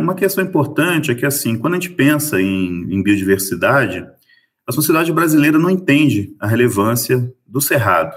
Uma 0.00 0.14
questão 0.14 0.42
importante 0.42 1.10
é 1.10 1.14
que, 1.14 1.26
assim, 1.26 1.58
quando 1.58 1.74
a 1.74 1.76
gente 1.76 1.90
pensa 1.90 2.40
em, 2.40 2.86
em 2.90 3.02
biodiversidade, 3.02 4.06
a 4.66 4.72
sociedade 4.72 5.12
brasileira 5.12 5.58
não 5.58 5.68
entende 5.68 6.34
a 6.40 6.46
relevância 6.46 7.30
do 7.46 7.60
cerrado. 7.60 8.16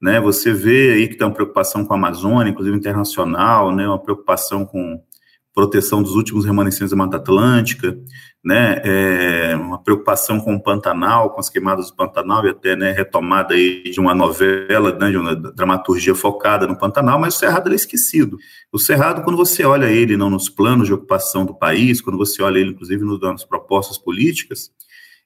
Né? 0.00 0.20
Você 0.20 0.52
vê 0.52 0.92
aí 0.92 1.08
que 1.08 1.16
tem 1.16 1.26
uma 1.26 1.32
preocupação 1.32 1.84
com 1.84 1.94
a 1.94 1.96
Amazônia, 1.96 2.50
inclusive 2.50 2.76
internacional, 2.76 3.74
né? 3.74 3.88
uma 3.88 3.98
preocupação 3.98 4.66
com 4.66 5.02
proteção 5.58 6.00
dos 6.00 6.14
últimos 6.14 6.44
remanescentes 6.44 6.90
da 6.90 6.96
Mata 6.96 7.16
Atlântica, 7.16 7.98
né, 8.44 8.80
é, 8.84 9.56
uma 9.56 9.82
preocupação 9.82 10.38
com 10.38 10.54
o 10.54 10.62
Pantanal, 10.62 11.30
com 11.30 11.40
as 11.40 11.50
queimadas 11.50 11.90
do 11.90 11.96
Pantanal 11.96 12.46
e 12.46 12.50
até 12.50 12.76
né, 12.76 12.92
retomada 12.92 13.54
aí 13.54 13.82
de 13.82 13.98
uma 13.98 14.14
novela, 14.14 14.96
né, 14.96 15.10
de 15.10 15.16
uma 15.16 15.34
dramaturgia 15.34 16.14
focada 16.14 16.64
no 16.64 16.78
Pantanal, 16.78 17.18
mas 17.18 17.34
o 17.34 17.38
Cerrado 17.40 17.72
é 17.72 17.74
esquecido. 17.74 18.38
O 18.70 18.78
Cerrado, 18.78 19.22
quando 19.22 19.36
você 19.36 19.64
olha 19.64 19.86
ele 19.86 20.16
não 20.16 20.30
nos 20.30 20.48
planos 20.48 20.86
de 20.86 20.94
ocupação 20.94 21.44
do 21.44 21.52
país, 21.52 22.00
quando 22.00 22.16
você 22.16 22.40
olha 22.40 22.60
ele 22.60 22.70
inclusive 22.70 23.04
nas 23.20 23.44
propostas 23.44 23.98
políticas, 23.98 24.70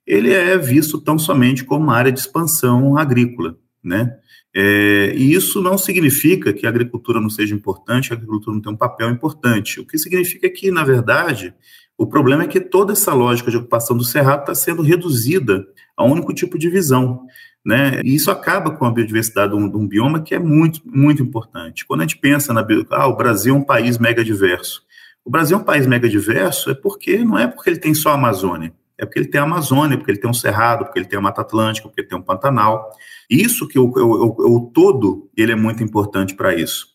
ele 0.07 0.33
é 0.33 0.57
visto 0.57 0.99
tão 0.99 1.19
somente 1.19 1.63
como 1.63 1.85
uma 1.85 1.95
área 1.95 2.11
de 2.11 2.21
expansão 2.21 2.97
agrícola, 2.97 3.55
né? 3.85 4.17
É, 4.55 5.15
e 5.17 5.33
isso 5.33 5.63
não 5.63 5.79
significa 5.79 6.53
que 6.53 6.67
a 6.67 6.69
agricultura 6.69 7.21
não 7.21 7.31
seja 7.31 7.55
importante, 7.55 8.13
a 8.13 8.17
agricultura 8.17 8.55
não 8.55 8.63
tem 8.63 8.73
um 8.73 8.77
papel 8.77 9.11
importante. 9.11 9.81
O 9.81 9.87
que 9.87 9.97
significa 9.97 10.49
que, 10.51 10.71
na 10.71 10.85
verdade, 10.85 11.55
o 11.97 12.07
problema 12.07 12.45
é 12.45 12.47
que 12.47 12.61
toda 12.61 12.93
essa 12.93 13.15
lógica 13.15 13.51
de 13.51 13.57
ocupação 13.57 13.97
do 13.97 14.05
cerrado 14.05 14.41
está 14.41 14.55
sendo 14.55 14.83
reduzida 14.83 15.65
a 15.97 16.05
um 16.05 16.13
único 16.13 16.35
tipo 16.35 16.59
de 16.59 16.69
visão. 16.69 17.27
Né? 17.65 18.01
E 18.05 18.15
isso 18.15 18.31
acaba 18.31 18.73
com 18.73 18.85
a 18.85 18.91
biodiversidade 18.91 19.53
de 19.53 19.59
um, 19.59 19.71
de 19.71 19.77
um, 19.77 19.87
bioma 19.87 20.21
que 20.21 20.35
é 20.35 20.39
muito, 20.39 20.81
muito 20.85 21.23
importante. 21.23 21.87
Quando 21.87 22.01
a 22.01 22.05
gente 22.05 22.19
pensa 22.19 22.53
na 22.53 22.67
ah, 22.91 23.07
o 23.07 23.17
Brasil 23.17 23.55
é 23.55 23.59
um 23.59 23.63
país 23.63 23.99
mega 23.99 24.25
diverso. 24.25 24.83
O 25.25 25.31
Brasil 25.31 25.57
é 25.57 25.61
um 25.61 25.65
país 25.65 25.87
mega 25.87 26.09
diverso 26.09 26.71
é 26.71 26.75
porque 26.75 27.19
não 27.19 27.39
é 27.39 27.47
porque 27.47 27.71
ele 27.71 27.79
tem 27.79 27.95
só 27.95 28.11
a 28.11 28.15
Amazônia, 28.15 28.75
é 29.03 29.05
porque 29.05 29.19
ele 29.19 29.29
tem 29.29 29.41
a 29.41 29.45
Amazônia, 29.45 29.99
porque 29.99 30.13
ele 30.13 30.19
tem 30.21 30.31
um 30.31 30.35
cerrado, 30.35 30.85
porque 30.85 30.97
ele 30.97 31.07
tem 31.07 31.19
a 31.19 31.23
Mata 31.23 31.41
Atlântica, 31.41 31.89
porque 31.89 32.03
ele 32.03 32.09
tem 32.09 32.17
um 32.17 32.23
Pantanal. 32.23 32.89
Isso 33.29 33.67
que 33.67 33.77
o, 33.77 33.87
o, 33.87 34.57
o 34.57 34.71
todo 34.73 35.29
ele 35.37 35.51
é 35.51 35.57
muito 35.57 35.83
importante 35.83 36.37
para 36.37 36.55
isso. 36.55 36.87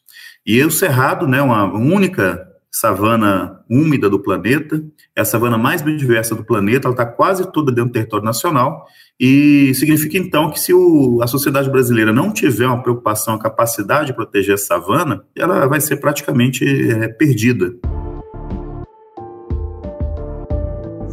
E 0.45 0.63
o 0.63 0.71
cerrado, 0.71 1.27
né, 1.27 1.41
uma 1.41 1.65
única 1.65 2.47
savana 2.71 3.59
úmida 3.69 4.09
do 4.09 4.21
planeta, 4.21 4.81
é 5.13 5.21
a 5.21 5.25
savana 5.25 5.57
mais 5.57 5.81
biodiversa 5.81 6.33
do 6.33 6.45
planeta, 6.45 6.87
ela 6.87 6.93
está 6.93 7.05
quase 7.05 7.51
toda 7.51 7.73
dentro 7.73 7.89
do 7.89 7.93
território 7.93 8.23
nacional, 8.23 8.85
e 9.19 9.73
significa 9.73 10.17
então 10.17 10.49
que 10.49 10.59
se 10.59 10.73
o, 10.73 11.19
a 11.21 11.27
sociedade 11.27 11.69
brasileira 11.69 12.13
não 12.13 12.31
tiver 12.31 12.67
uma 12.67 12.81
preocupação, 12.81 13.33
a 13.33 13.39
capacidade 13.39 14.07
de 14.07 14.13
proteger 14.13 14.55
a 14.55 14.57
savana, 14.57 15.23
ela 15.35 15.67
vai 15.67 15.81
ser 15.81 15.97
praticamente 15.97 16.63
é, 16.63 17.09
perdida. 17.09 17.73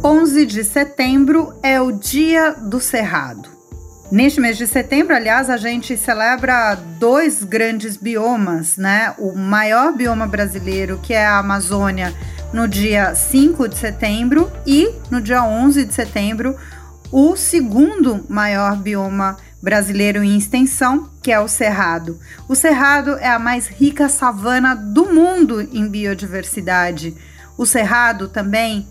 11 0.05 0.45
de 0.45 0.63
setembro 0.63 1.57
é 1.63 1.81
o 1.81 1.91
Dia 1.91 2.51
do 2.51 2.79
Cerrado. 2.79 3.49
Neste 4.11 4.39
mês 4.39 4.55
de 4.55 4.67
setembro, 4.67 5.15
aliás, 5.15 5.49
a 5.49 5.57
gente 5.57 5.97
celebra 5.97 6.75
dois 6.99 7.43
grandes 7.43 7.97
biomas, 7.97 8.77
né? 8.77 9.15
O 9.17 9.35
maior 9.35 9.93
bioma 9.93 10.27
brasileiro, 10.27 10.99
que 11.01 11.11
é 11.11 11.25
a 11.25 11.39
Amazônia, 11.39 12.13
no 12.53 12.67
dia 12.67 13.15
5 13.15 13.67
de 13.67 13.79
setembro, 13.79 14.51
e 14.63 14.93
no 15.09 15.19
dia 15.19 15.43
11 15.43 15.85
de 15.85 15.93
setembro, 15.95 16.55
o 17.11 17.35
segundo 17.35 18.23
maior 18.29 18.77
bioma 18.77 19.37
brasileiro 19.59 20.23
em 20.23 20.37
extensão, 20.37 21.09
que 21.19 21.31
é 21.31 21.39
o 21.39 21.47
Cerrado. 21.47 22.19
O 22.47 22.53
Cerrado 22.53 23.17
é 23.17 23.29
a 23.29 23.39
mais 23.39 23.65
rica 23.65 24.07
savana 24.07 24.75
do 24.75 25.11
mundo 25.11 25.61
em 25.61 25.89
biodiversidade. 25.89 27.17
O 27.57 27.65
Cerrado 27.65 28.27
também 28.27 28.87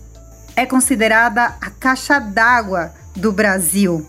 é 0.55 0.65
considerada 0.65 1.55
a 1.59 1.69
caixa 1.69 2.19
d'água 2.19 2.93
do 3.15 3.31
Brasil. 3.31 4.05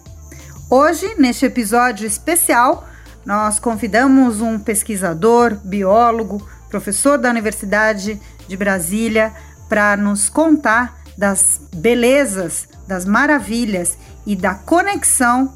Hoje, 0.71 1.15
neste 1.19 1.45
episódio 1.45 2.07
especial, 2.07 2.89
nós 3.25 3.59
convidamos 3.59 4.41
um 4.41 4.59
pesquisador, 4.59 5.55
biólogo, 5.65 6.47
professor 6.69 7.19
da 7.19 7.31
Universidade 7.31 8.21
de 8.47 8.57
Brasília 8.57 9.33
para 9.69 9.97
nos 9.97 10.29
contar 10.29 10.99
das 11.19 11.61
belezas, 11.75 12.69
das 12.87 13.05
maravilhas 13.05 13.99
e 14.25 14.37
da 14.37 14.55
conexão 14.55 15.53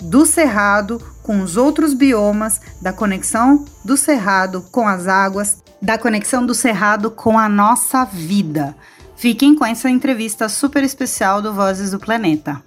do 0.00 0.24
cerrado 0.24 0.98
com 1.22 1.42
os 1.42 1.56
outros 1.56 1.92
biomas, 1.92 2.60
da 2.80 2.92
conexão 2.92 3.66
do 3.84 3.96
cerrado 3.96 4.64
com 4.70 4.88
as 4.88 5.06
águas, 5.06 5.62
da 5.82 5.98
conexão 5.98 6.44
do 6.46 6.54
cerrado 6.54 7.10
com 7.10 7.38
a 7.38 7.48
nossa 7.48 8.04
vida. 8.04 8.74
Fiquem 9.20 9.54
com 9.54 9.66
essa 9.66 9.90
entrevista 9.90 10.48
super 10.48 10.82
especial 10.82 11.42
do 11.42 11.52
Vozes 11.52 11.90
do 11.90 11.98
Planeta. 11.98 12.62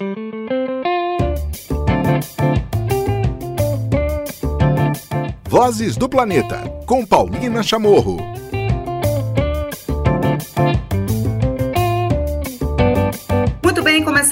Vozes 5.49 5.97
do 5.97 6.07
Planeta, 6.07 6.59
com 6.85 7.03
Paulina 7.03 7.63
Chamorro. 7.63 8.32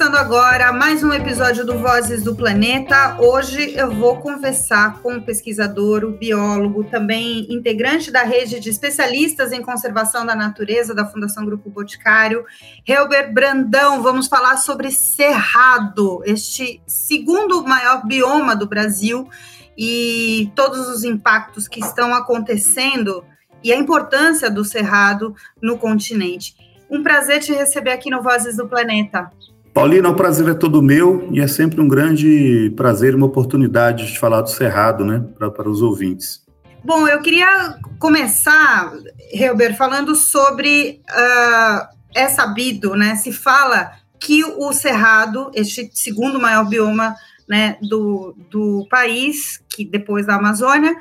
Começando 0.02 0.18
agora 0.18 0.74
mais 0.74 1.04
um 1.04 1.14
episódio 1.14 1.64
do 1.64 1.78
Vozes 1.78 2.24
do 2.24 2.36
Planeta. 2.36 3.18
Hoje 3.22 3.76
eu 3.76 3.92
vou 3.92 4.18
conversar 4.18 5.00
com 5.00 5.18
o 5.18 5.22
pesquisador, 5.22 6.04
o 6.04 6.18
biólogo, 6.18 6.84
também 6.86 7.46
integrante 7.54 8.10
da 8.10 8.24
rede 8.24 8.60
de 8.60 8.68
especialistas 8.68 9.52
em 9.52 9.62
conservação 9.62 10.26
da 10.26 10.36
natureza 10.36 10.96
da 10.96 11.06
Fundação 11.06 11.46
Grupo 11.46 11.70
Boticário, 11.70 12.44
Helber 12.88 13.32
Brandão. 13.32 14.02
Vamos 14.02 14.28
falar 14.28 14.58
sobre 14.58 14.90
Cerrado, 14.90 16.24
este 16.26 16.82
segundo 16.88 17.64
maior 17.64 18.04
bioma 18.04 18.56
do 18.56 18.66
Brasil 18.66 19.30
e 19.78 20.52
todos 20.56 20.90
os 20.90 21.04
impactos 21.04 21.68
que 21.68 21.80
estão 21.80 22.12
acontecendo 22.12 23.24
e 23.64 23.72
a 23.72 23.78
importância 23.78 24.50
do 24.50 24.66
cerrado 24.66 25.36
no 25.62 25.78
continente. 25.78 26.56
Um 26.90 27.04
prazer 27.04 27.40
te 27.40 27.54
receber 27.54 27.92
aqui 27.92 28.10
no 28.10 28.24
Vozes 28.24 28.58
do 28.58 28.68
Planeta. 28.68 29.30
Paulina, 29.74 30.10
o 30.10 30.16
prazer 30.16 30.50
é 30.50 30.54
todo 30.54 30.82
meu 30.82 31.28
e 31.32 31.40
é 31.40 31.48
sempre 31.48 31.80
um 31.80 31.88
grande 31.88 32.74
prazer, 32.76 33.16
uma 33.16 33.26
oportunidade 33.26 34.12
de 34.12 34.20
falar 34.20 34.42
do 34.42 34.50
Cerrado, 34.50 35.06
né, 35.06 35.24
para, 35.38 35.50
para 35.50 35.70
os 35.70 35.82
ouvintes. 35.82 36.46
Bom, 36.84 37.08
eu 37.08 37.22
queria 37.22 37.78
começar, 38.00 38.92
Helber, 39.32 39.78
falando 39.78 40.16
sobre. 40.16 41.02
Uh, 41.10 42.02
é 42.14 42.28
sabido, 42.28 42.96
né? 42.96 43.16
Se 43.16 43.32
fala 43.32 43.94
que 44.20 44.44
o 44.44 44.74
Cerrado, 44.74 45.52
este 45.54 45.90
segundo 45.94 46.40
maior 46.40 46.68
bioma 46.68 47.16
né, 47.48 47.78
do, 47.82 48.36
do 48.50 48.88
país, 48.90 49.64
que 49.70 49.86
depois 49.86 50.26
da 50.26 50.36
Amazônia, 50.36 50.96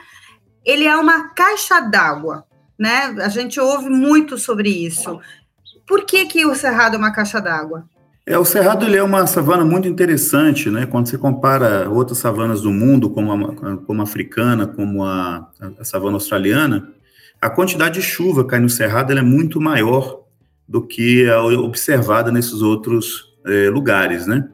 ele 0.64 0.84
é 0.84 0.96
uma 0.96 1.30
caixa 1.30 1.80
d'água, 1.80 2.44
né? 2.78 3.14
A 3.18 3.28
gente 3.28 3.58
ouve 3.58 3.88
muito 3.88 4.38
sobre 4.38 4.68
isso. 4.68 5.18
Por 5.86 6.04
que, 6.04 6.26
que 6.26 6.46
o 6.46 6.54
Cerrado 6.54 6.94
é 6.94 6.98
uma 6.98 7.12
caixa 7.12 7.40
d'água? 7.40 7.84
É, 8.30 8.38
o 8.38 8.44
Cerrado 8.44 8.86
ele 8.86 8.96
é 8.96 9.02
uma 9.02 9.26
savana 9.26 9.64
muito 9.64 9.88
interessante, 9.88 10.70
né? 10.70 10.86
Quando 10.86 11.08
você 11.08 11.18
compara 11.18 11.90
outras 11.90 12.18
savanas 12.18 12.62
do 12.62 12.70
mundo, 12.70 13.10
como 13.10 13.32
a, 13.32 13.76
como 13.78 14.00
a 14.00 14.04
africana, 14.04 14.68
como 14.68 15.02
a, 15.02 15.50
a, 15.76 15.84
savana 15.84 16.14
australiana, 16.14 16.92
a 17.40 17.50
quantidade 17.50 17.94
de 17.94 18.02
chuva 18.02 18.44
que 18.44 18.50
cai 18.50 18.60
no 18.60 18.68
Cerrado 18.68 19.12
é 19.12 19.20
muito 19.20 19.60
maior 19.60 20.22
do 20.68 20.80
que 20.80 21.28
a 21.28 21.42
observada 21.42 22.30
nesses 22.30 22.62
outros 22.62 23.34
é, 23.44 23.68
lugares, 23.68 24.28
né? 24.28 24.48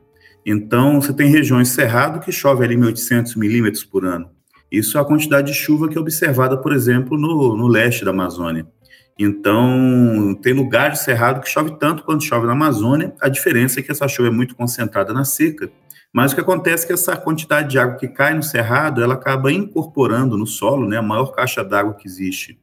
Então, 0.47 0.99
você 0.99 1.13
tem 1.13 1.29
regiões 1.29 1.69
cerrado 1.69 2.21
que 2.21 2.33
chove 2.33 2.65
ali 2.65 2.77
1.800 2.77 3.37
milímetros 3.37 3.85
por 3.85 4.07
ano. 4.07 4.31
Isso 4.73 4.97
é 4.97 5.03
a 5.03 5.05
quantidade 5.05 5.49
de 5.49 5.59
chuva 5.59 5.87
que 5.87 5.99
é 5.99 6.01
observada, 6.01 6.57
por 6.57 6.73
exemplo, 6.73 7.19
no, 7.19 7.55
no 7.55 7.69
leste 7.69 8.07
da 8.07 8.11
Amazônia. 8.11 8.67
Então, 9.19 10.39
tem 10.43 10.53
lugar 10.53 10.91
de 10.91 10.99
cerrado 10.99 11.41
que 11.41 11.49
chove 11.49 11.79
tanto 11.79 12.05
quanto 12.05 12.25
chove 12.25 12.47
na 12.47 12.53
Amazônia. 12.53 13.15
A 13.21 13.29
diferença 13.29 13.81
é 13.81 13.83
que 13.83 13.91
essa 13.91 14.07
chuva 14.07 14.29
é 14.29 14.33
muito 14.33 14.55
concentrada 14.55 15.13
na 15.13 15.25
seca. 15.25 15.71
Mas 16.13 16.33
o 16.33 16.35
que 16.35 16.41
acontece 16.41 16.85
é 16.85 16.87
que 16.89 16.93
essa 16.93 17.17
quantidade 17.17 17.71
de 17.71 17.79
água 17.79 17.97
que 17.97 18.09
cai 18.09 18.35
no 18.35 18.43
cerrado, 18.43 19.03
ela 19.03 19.15
acaba 19.15 19.53
incorporando 19.53 20.37
no 20.37 20.47
solo, 20.47 20.87
né? 20.87 20.99
A 20.99 21.03
maior 21.03 21.27
caixa 21.27 21.65
d'água 21.65 21.95
que 21.95 22.07
existe 22.07 22.59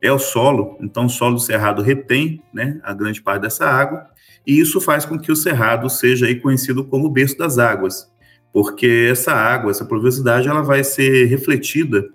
é 0.00 0.12
o 0.12 0.18
solo. 0.18 0.76
Então, 0.80 1.06
o 1.06 1.10
solo 1.10 1.36
do 1.36 1.40
cerrado 1.40 1.82
retém, 1.82 2.42
né, 2.52 2.78
a 2.82 2.92
grande 2.92 3.22
parte 3.22 3.42
dessa 3.42 3.66
água 3.66 4.06
e 4.46 4.60
isso 4.60 4.80
faz 4.80 5.04
com 5.04 5.18
que 5.18 5.32
o 5.32 5.36
Cerrado 5.36 5.88
seja 5.88 6.26
aí 6.26 6.34
conhecido 6.34 6.84
como 6.84 7.06
o 7.06 7.10
berço 7.10 7.38
das 7.38 7.58
águas, 7.58 8.10
porque 8.52 9.08
essa 9.10 9.32
água, 9.32 9.70
essa 9.70 9.84
pluviosidade, 9.84 10.48
ela 10.48 10.62
vai 10.62 10.84
ser 10.84 11.24
refletida 11.26 12.06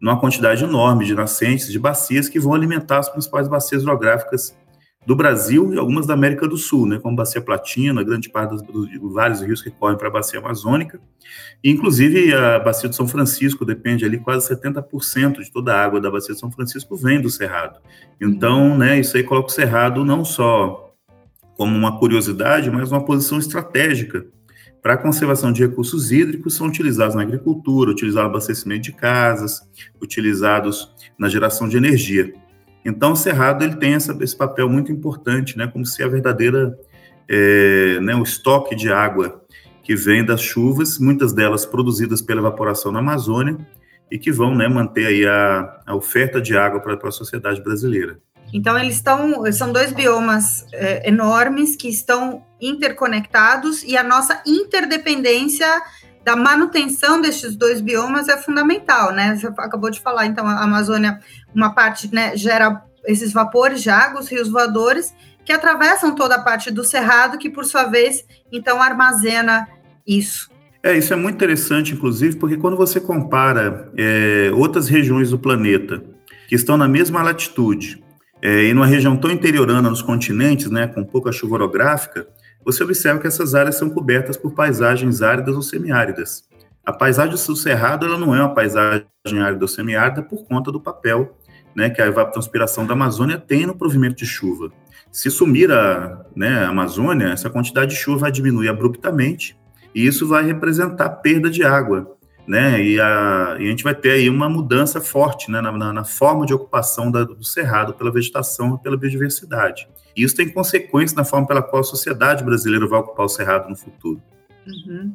numa 0.00 0.18
quantidade 0.18 0.64
enorme 0.64 1.04
de 1.04 1.14
nascentes, 1.14 1.70
de 1.70 1.78
bacias 1.78 2.28
que 2.28 2.38
vão 2.38 2.54
alimentar 2.54 2.98
as 2.98 3.08
principais 3.08 3.48
bacias 3.48 3.82
hidrográficas 3.82 4.56
do 5.08 5.16
Brasil 5.16 5.72
e 5.72 5.78
algumas 5.78 6.06
da 6.06 6.12
América 6.12 6.46
do 6.46 6.58
Sul, 6.58 6.86
né, 6.86 6.98
como 6.98 7.14
a 7.14 7.18
Bacia 7.18 7.40
Platina, 7.40 8.02
grande 8.02 8.28
parte 8.28 8.50
dos, 8.50 8.62
dos 8.62 9.14
vários 9.14 9.40
rios 9.40 9.62
que 9.62 9.70
correm 9.70 9.96
para 9.96 10.08
a 10.08 10.10
Bacia 10.10 10.38
Amazônica, 10.38 11.00
e, 11.64 11.70
inclusive 11.70 12.34
a 12.34 12.58
Bacia 12.58 12.90
de 12.90 12.94
São 12.94 13.08
Francisco 13.08 13.64
depende 13.64 14.04
ali 14.04 14.18
quase 14.18 14.54
70% 14.54 15.42
de 15.42 15.50
toda 15.50 15.74
a 15.74 15.82
água 15.82 15.98
da 15.98 16.10
Bacia 16.10 16.34
de 16.34 16.40
São 16.40 16.50
Francisco 16.50 16.94
vem 16.94 17.22
do 17.22 17.30
Cerrado. 17.30 17.80
Então, 18.20 18.76
né, 18.76 19.00
isso 19.00 19.16
aí 19.16 19.22
coloca 19.22 19.48
o 19.48 19.52
Cerrado 19.52 20.04
não 20.04 20.26
só 20.26 20.92
como 21.56 21.74
uma 21.74 21.98
curiosidade, 21.98 22.70
mas 22.70 22.92
uma 22.92 23.02
posição 23.02 23.38
estratégica 23.38 24.26
para 24.82 24.94
a 24.94 24.96
conservação 24.96 25.52
de 25.52 25.62
recursos 25.62 26.12
hídricos 26.12 26.54
são 26.54 26.66
utilizados 26.66 27.14
na 27.14 27.22
agricultura, 27.22 27.90
utilizados 27.90 28.28
no 28.28 28.36
abastecimento 28.36 28.82
de 28.82 28.92
casas, 28.92 29.60
utilizados 30.00 30.94
na 31.18 31.28
geração 31.28 31.68
de 31.68 31.76
energia. 31.76 32.32
Então, 32.84 33.12
o 33.12 33.16
cerrado 33.16 33.64
ele 33.64 33.76
tem 33.76 33.94
essa, 33.94 34.16
esse 34.20 34.36
papel 34.36 34.68
muito 34.68 34.90
importante, 34.92 35.58
né, 35.58 35.66
como 35.66 35.84
se 35.84 36.02
a 36.02 36.08
verdadeira 36.08 36.78
é, 37.28 38.00
né, 38.00 38.14
o 38.14 38.22
estoque 38.22 38.74
de 38.74 38.90
água 38.90 39.44
que 39.82 39.94
vem 39.94 40.24
das 40.24 40.40
chuvas, 40.40 40.98
muitas 40.98 41.32
delas 41.32 41.66
produzidas 41.66 42.22
pela 42.22 42.40
evaporação 42.40 42.92
na 42.92 43.00
Amazônia 43.00 43.58
e 44.10 44.18
que 44.18 44.32
vão 44.32 44.54
né, 44.54 44.68
manter 44.68 45.06
aí 45.06 45.26
a, 45.26 45.80
a 45.86 45.94
oferta 45.94 46.40
de 46.40 46.56
água 46.56 46.80
para 46.80 47.08
a 47.08 47.10
sociedade 47.10 47.62
brasileira. 47.62 48.18
Então, 48.52 48.78
eles 48.78 48.96
estão, 48.96 49.50
são 49.52 49.72
dois 49.72 49.92
biomas 49.92 50.66
é, 50.72 51.06
enormes 51.08 51.76
que 51.76 51.88
estão 51.88 52.42
interconectados 52.60 53.82
e 53.82 53.96
a 53.96 54.02
nossa 54.02 54.42
interdependência 54.46 55.66
da 56.24 56.36
manutenção 56.36 57.20
destes 57.20 57.56
dois 57.56 57.80
biomas 57.80 58.28
é 58.28 58.36
fundamental, 58.36 59.12
né? 59.12 59.36
Você 59.36 59.46
acabou 59.46 59.90
de 59.90 60.00
falar, 60.00 60.26
então, 60.26 60.46
a 60.46 60.62
Amazônia, 60.62 61.20
uma 61.54 61.74
parte 61.74 62.12
né, 62.12 62.36
gera 62.36 62.82
esses 63.06 63.32
vapores 63.32 63.82
de 63.82 63.88
água, 63.88 64.20
os 64.20 64.28
rios 64.28 64.48
voadores, 64.50 65.14
que 65.44 65.52
atravessam 65.52 66.14
toda 66.14 66.34
a 66.34 66.42
parte 66.42 66.70
do 66.70 66.84
cerrado, 66.84 67.38
que 67.38 67.48
por 67.48 67.64
sua 67.64 67.84
vez, 67.84 68.24
então, 68.52 68.82
armazena 68.82 69.66
isso. 70.06 70.50
É, 70.82 70.96
isso 70.96 71.12
é 71.12 71.16
muito 71.16 71.36
interessante, 71.36 71.94
inclusive, 71.94 72.36
porque 72.36 72.56
quando 72.56 72.76
você 72.76 73.00
compara 73.00 73.90
é, 73.96 74.50
outras 74.54 74.88
regiões 74.88 75.30
do 75.30 75.38
planeta 75.38 76.02
que 76.48 76.54
estão 76.54 76.76
na 76.76 76.86
mesma 76.86 77.22
latitude 77.22 78.02
é, 78.40 78.64
e 78.64 78.74
numa 78.74 78.86
região 78.86 79.16
tão 79.16 79.30
interiorana 79.30 79.88
nos 79.88 80.02
continentes, 80.02 80.70
né, 80.70 80.86
com 80.86 81.04
pouca 81.04 81.32
chuva 81.32 81.54
orográfica, 81.54 82.26
você 82.64 82.82
observa 82.84 83.20
que 83.20 83.26
essas 83.26 83.54
áreas 83.54 83.76
são 83.76 83.88
cobertas 83.88 84.36
por 84.36 84.52
paisagens 84.52 85.22
áridas 85.22 85.54
ou 85.54 85.62
semiáridas. 85.62 86.48
A 86.84 86.92
paisagem 86.92 87.32
do 87.32 87.56
Cerrado 87.56 88.06
ela 88.06 88.18
não 88.18 88.34
é 88.34 88.40
uma 88.40 88.54
paisagem 88.54 89.06
árida 89.40 89.64
ou 89.64 89.68
semiárida 89.68 90.22
por 90.22 90.44
conta 90.46 90.72
do 90.72 90.80
papel 90.80 91.36
né, 91.74 91.90
que 91.90 92.02
a 92.02 92.06
evapotranspiração 92.06 92.86
da 92.86 92.94
Amazônia 92.94 93.38
tem 93.38 93.66
no 93.66 93.76
provimento 93.76 94.16
de 94.16 94.26
chuva. 94.26 94.72
Se 95.12 95.30
sumir 95.30 95.70
a, 95.70 96.24
né, 96.34 96.64
a 96.64 96.68
Amazônia, 96.70 97.28
essa 97.28 97.48
quantidade 97.48 97.92
de 97.92 97.96
chuva 97.96 98.20
vai 98.20 98.32
diminuir 98.32 98.68
abruptamente 98.68 99.56
e 99.94 100.06
isso 100.06 100.26
vai 100.26 100.44
representar 100.44 101.08
perda 101.08 101.48
de 101.48 101.62
água. 101.62 102.17
Né, 102.48 102.82
e, 102.82 102.98
a, 102.98 103.56
e 103.60 103.66
a 103.66 103.70
gente 103.70 103.84
vai 103.84 103.94
ter 103.94 104.12
aí 104.12 104.30
uma 104.30 104.48
mudança 104.48 105.02
forte 105.02 105.50
né, 105.50 105.60
na, 105.60 105.92
na, 105.92 106.02
forma 106.02 106.46
de 106.46 106.54
ocupação 106.54 107.10
da, 107.10 107.22
do 107.22 107.44
cerrado 107.44 107.92
pela 107.92 108.10
vegetação 108.10 108.74
e 108.74 108.82
pela 108.82 108.96
biodiversidade. 108.96 109.86
E 110.16 110.22
isso 110.22 110.34
tem 110.34 110.48
consequências 110.48 111.14
na 111.14 111.24
forma 111.24 111.46
pela 111.46 111.62
qual 111.62 111.80
a 111.80 111.84
sociedade 111.84 112.42
brasileira 112.42 112.88
vai 112.88 113.00
ocupar 113.00 113.26
o 113.26 113.28
cerrado 113.28 113.68
no 113.68 113.76
futuro. 113.76 114.22
Uhum. 114.66 115.14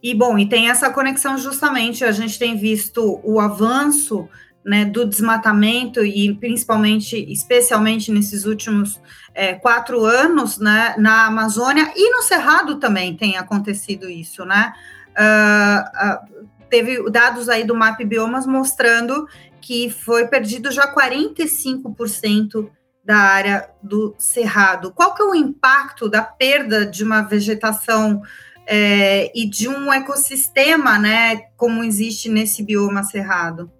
E 0.00 0.14
bom, 0.14 0.38
e 0.38 0.48
tem 0.48 0.70
essa 0.70 0.90
conexão 0.90 1.36
justamente, 1.36 2.04
a 2.04 2.12
gente 2.12 2.38
tem 2.38 2.56
visto 2.56 3.20
o 3.24 3.40
avanço 3.40 4.28
né, 4.64 4.84
do 4.84 5.04
desmatamento 5.04 6.04
e 6.04 6.34
principalmente, 6.34 7.16
especialmente 7.32 8.12
nesses 8.12 8.44
últimos 8.44 9.00
é, 9.34 9.54
quatro 9.54 10.04
anos, 10.04 10.58
né, 10.58 10.94
na 10.98 11.26
Amazônia 11.26 11.92
e 11.96 12.10
no 12.10 12.22
Cerrado 12.22 12.76
também 12.76 13.16
tem 13.16 13.36
acontecido 13.36 14.08
isso, 14.08 14.44
né? 14.44 14.72
Uh, 15.10 16.44
uh, 16.44 16.48
teve 16.70 17.10
dados 17.10 17.48
aí 17.48 17.64
do 17.64 17.74
MAP 17.74 18.04
Biomas 18.04 18.46
mostrando 18.46 19.26
que 19.60 19.90
foi 19.90 20.26
perdido 20.26 20.70
já 20.70 20.92
45% 20.94 22.70
da 23.04 23.16
área 23.16 23.68
do 23.82 24.14
cerrado. 24.18 24.92
Qual 24.92 25.14
que 25.14 25.22
é 25.22 25.24
o 25.24 25.34
impacto 25.34 26.08
da 26.08 26.22
perda 26.22 26.86
de 26.86 27.02
uma 27.02 27.22
vegetação 27.22 28.22
é, 28.66 29.30
e 29.34 29.48
de 29.48 29.68
um 29.68 29.92
ecossistema, 29.92 30.98
né, 30.98 31.42
como 31.56 31.82
existe 31.82 32.28
nesse 32.28 32.62
bioma 32.62 33.02
cerrado? 33.02 33.70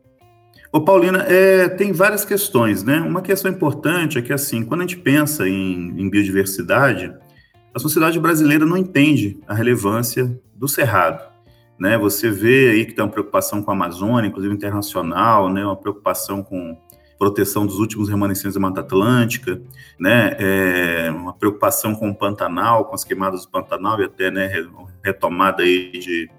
Ô, 0.73 0.81
Paulina, 0.81 1.25
é, 1.29 1.69
tem 1.69 1.93
várias 1.93 2.25
questões, 2.25 2.85
né? 2.85 3.01
Uma 3.01 3.23
questão 3.23 3.51
importante 3.51 4.19
é 4.19 4.23
que, 4.23 4.33
assim, 4.33 4.65
quando 4.65 4.83
a 4.83 4.85
gente 4.85 4.99
pensa 4.99 5.49
em, 5.49 6.01
em 6.01 6.09
biodiversidade, 6.09 7.13
a 7.75 7.79
sociedade 7.79 8.21
brasileira 8.21 8.65
não 8.65 8.77
entende 8.77 9.41
a 9.49 9.55
relevância 9.55 10.39
do 10.55 10.69
cerrado. 10.69 11.30
Né? 11.81 11.97
Você 11.97 12.31
vê 12.31 12.71
aí 12.71 12.85
que 12.85 12.93
tem 12.93 13.03
uma 13.03 13.11
preocupação 13.11 13.63
com 13.63 13.71
a 13.71 13.75
Amazônia, 13.75 14.29
inclusive 14.29 14.55
internacional, 14.55 15.51
né? 15.51 15.65
uma 15.65 15.77
preocupação 15.77 16.43
com 16.43 16.77
proteção 17.21 17.67
dos 17.67 17.79
últimos 17.79 18.09
remanescentes 18.09 18.55
da 18.55 18.61
Mata 18.61 18.81
Atlântica, 18.81 19.61
né, 19.99 20.35
é, 20.39 21.11
uma 21.11 21.35
preocupação 21.35 21.95
com 21.95 22.09
o 22.09 22.15
Pantanal, 22.15 22.87
com 22.87 22.95
as 22.95 23.05
queimadas 23.05 23.45
do 23.45 23.51
Pantanal 23.51 24.01
e 24.01 24.05
até, 24.05 24.31
né, 24.31 24.51
retomada 25.05 25.63
aí 25.63 25.93
de, 25.93 26.31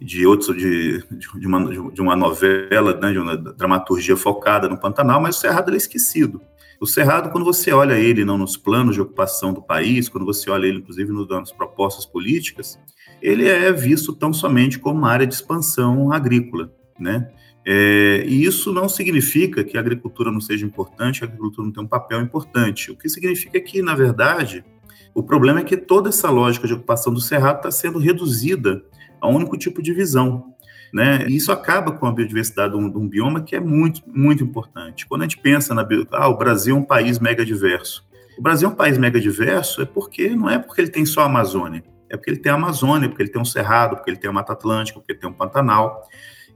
de 0.00 0.24
de, 0.56 1.04
de, 1.38 1.46
uma, 1.46 1.92
de 1.92 2.00
uma 2.00 2.16
novela, 2.16 2.96
né, 2.96 3.12
de 3.12 3.18
uma 3.20 3.36
dramaturgia 3.36 4.16
focada 4.16 4.68
no 4.68 4.76
Pantanal, 4.76 5.20
mas 5.20 5.36
o 5.36 5.40
Cerrado 5.40 5.72
é 5.72 5.76
esquecido. 5.76 6.40
O 6.80 6.86
Cerrado, 6.86 7.30
quando 7.30 7.44
você 7.44 7.72
olha 7.72 7.94
ele 7.94 8.24
não 8.24 8.36
nos 8.36 8.56
planos 8.56 8.96
de 8.96 9.00
ocupação 9.00 9.52
do 9.52 9.62
país, 9.62 10.08
quando 10.08 10.26
você 10.26 10.50
olha 10.50 10.66
ele, 10.66 10.78
inclusive, 10.78 11.12
nas 11.30 11.52
propostas 11.52 12.04
políticas, 12.04 12.76
ele 13.24 13.48
é 13.48 13.72
visto 13.72 14.12
tão 14.12 14.34
somente 14.34 14.78
como 14.78 14.98
uma 14.98 15.10
área 15.10 15.26
de 15.26 15.32
expansão 15.32 16.12
agrícola, 16.12 16.70
né? 17.00 17.26
É, 17.66 18.22
e 18.26 18.44
isso 18.44 18.70
não 18.70 18.86
significa 18.86 19.64
que 19.64 19.78
a 19.78 19.80
agricultura 19.80 20.30
não 20.30 20.42
seja 20.42 20.66
importante, 20.66 21.24
a 21.24 21.26
agricultura 21.26 21.66
não 21.66 21.72
tem 21.72 21.82
um 21.82 21.88
papel 21.88 22.20
importante. 22.20 22.90
O 22.90 22.96
que 22.96 23.08
significa 23.08 23.58
que, 23.58 23.80
na 23.80 23.94
verdade, 23.94 24.62
o 25.14 25.22
problema 25.22 25.60
é 25.60 25.64
que 25.64 25.74
toda 25.74 26.10
essa 26.10 26.28
lógica 26.28 26.66
de 26.66 26.74
ocupação 26.74 27.14
do 27.14 27.20
cerrado 27.20 27.56
está 27.56 27.70
sendo 27.70 27.98
reduzida 27.98 28.84
a 29.18 29.26
um 29.26 29.36
único 29.36 29.56
tipo 29.56 29.80
de 29.80 29.94
visão. 29.94 30.52
Né? 30.92 31.26
E 31.26 31.36
isso 31.36 31.50
acaba 31.50 31.92
com 31.92 32.06
a 32.06 32.12
biodiversidade 32.12 32.74
de 32.74 32.78
um, 32.78 32.90
de 32.90 32.98
um, 32.98 33.08
bioma 33.08 33.40
que 33.40 33.56
é 33.56 33.60
muito, 33.60 34.02
muito 34.06 34.44
importante. 34.44 35.06
Quando 35.06 35.22
a 35.22 35.24
gente 35.24 35.38
pensa 35.38 35.74
na 35.74 35.88
ah, 36.12 36.28
o 36.28 36.36
Brasil 36.36 36.76
é 36.76 36.78
um 36.78 36.84
país 36.84 37.18
mega 37.18 37.42
diverso. 37.42 38.04
O 38.36 38.42
Brasil 38.42 38.68
é 38.68 38.72
um 38.72 38.76
país 38.76 38.98
mega 38.98 39.18
diverso 39.18 39.80
é 39.80 39.86
porque 39.86 40.28
não 40.28 40.50
é 40.50 40.58
porque 40.58 40.82
ele 40.82 40.90
tem 40.90 41.06
só 41.06 41.22
a 41.22 41.24
Amazônia, 41.24 41.82
é 42.10 42.16
porque 42.16 42.30
ele 42.30 42.40
tem 42.40 42.52
a 42.52 42.54
Amazônia, 42.54 43.08
porque 43.08 43.22
ele 43.22 43.30
tem 43.30 43.40
um 43.40 43.44
cerrado, 43.44 43.96
porque 43.96 44.10
ele 44.10 44.18
tem 44.18 44.30
a 44.30 44.32
Mata 44.32 44.52
Atlântica, 44.52 44.98
porque 44.98 45.12
ele 45.12 45.20
tem 45.20 45.28
um 45.28 45.32
Pantanal. 45.32 46.02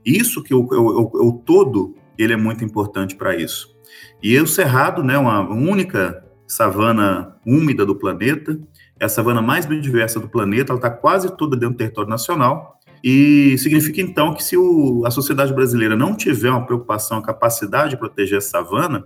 Isso 0.05 0.43
que 0.43 0.53
o, 0.53 0.61
o, 0.61 1.27
o 1.27 1.33
todo 1.33 1.95
ele 2.17 2.33
é 2.33 2.37
muito 2.37 2.63
importante 2.63 3.15
para 3.15 3.35
isso. 3.35 3.75
E 4.21 4.37
o 4.39 4.47
cerrado, 4.47 5.03
né, 5.03 5.17
uma 5.17 5.41
única 5.49 6.23
savana 6.47 7.35
úmida 7.45 7.85
do 7.85 7.95
planeta, 7.95 8.59
é 8.99 9.05
a 9.05 9.09
savana 9.09 9.41
mais 9.41 9.65
biodiversa 9.65 10.19
do 10.19 10.27
planeta, 10.27 10.71
ela 10.71 10.79
está 10.79 10.89
quase 10.89 11.35
toda 11.37 11.55
dentro 11.55 11.75
do 11.75 11.77
território 11.77 12.09
nacional, 12.09 12.79
e 13.03 13.57
significa 13.57 14.01
então 14.01 14.33
que 14.33 14.43
se 14.43 14.57
o, 14.57 15.03
a 15.05 15.11
sociedade 15.11 15.53
brasileira 15.53 15.95
não 15.95 16.15
tiver 16.15 16.49
uma 16.49 16.65
preocupação, 16.65 17.19
a 17.19 17.23
capacidade 17.23 17.91
de 17.91 17.97
proteger 17.97 18.39
essa 18.39 18.49
savana, 18.49 19.05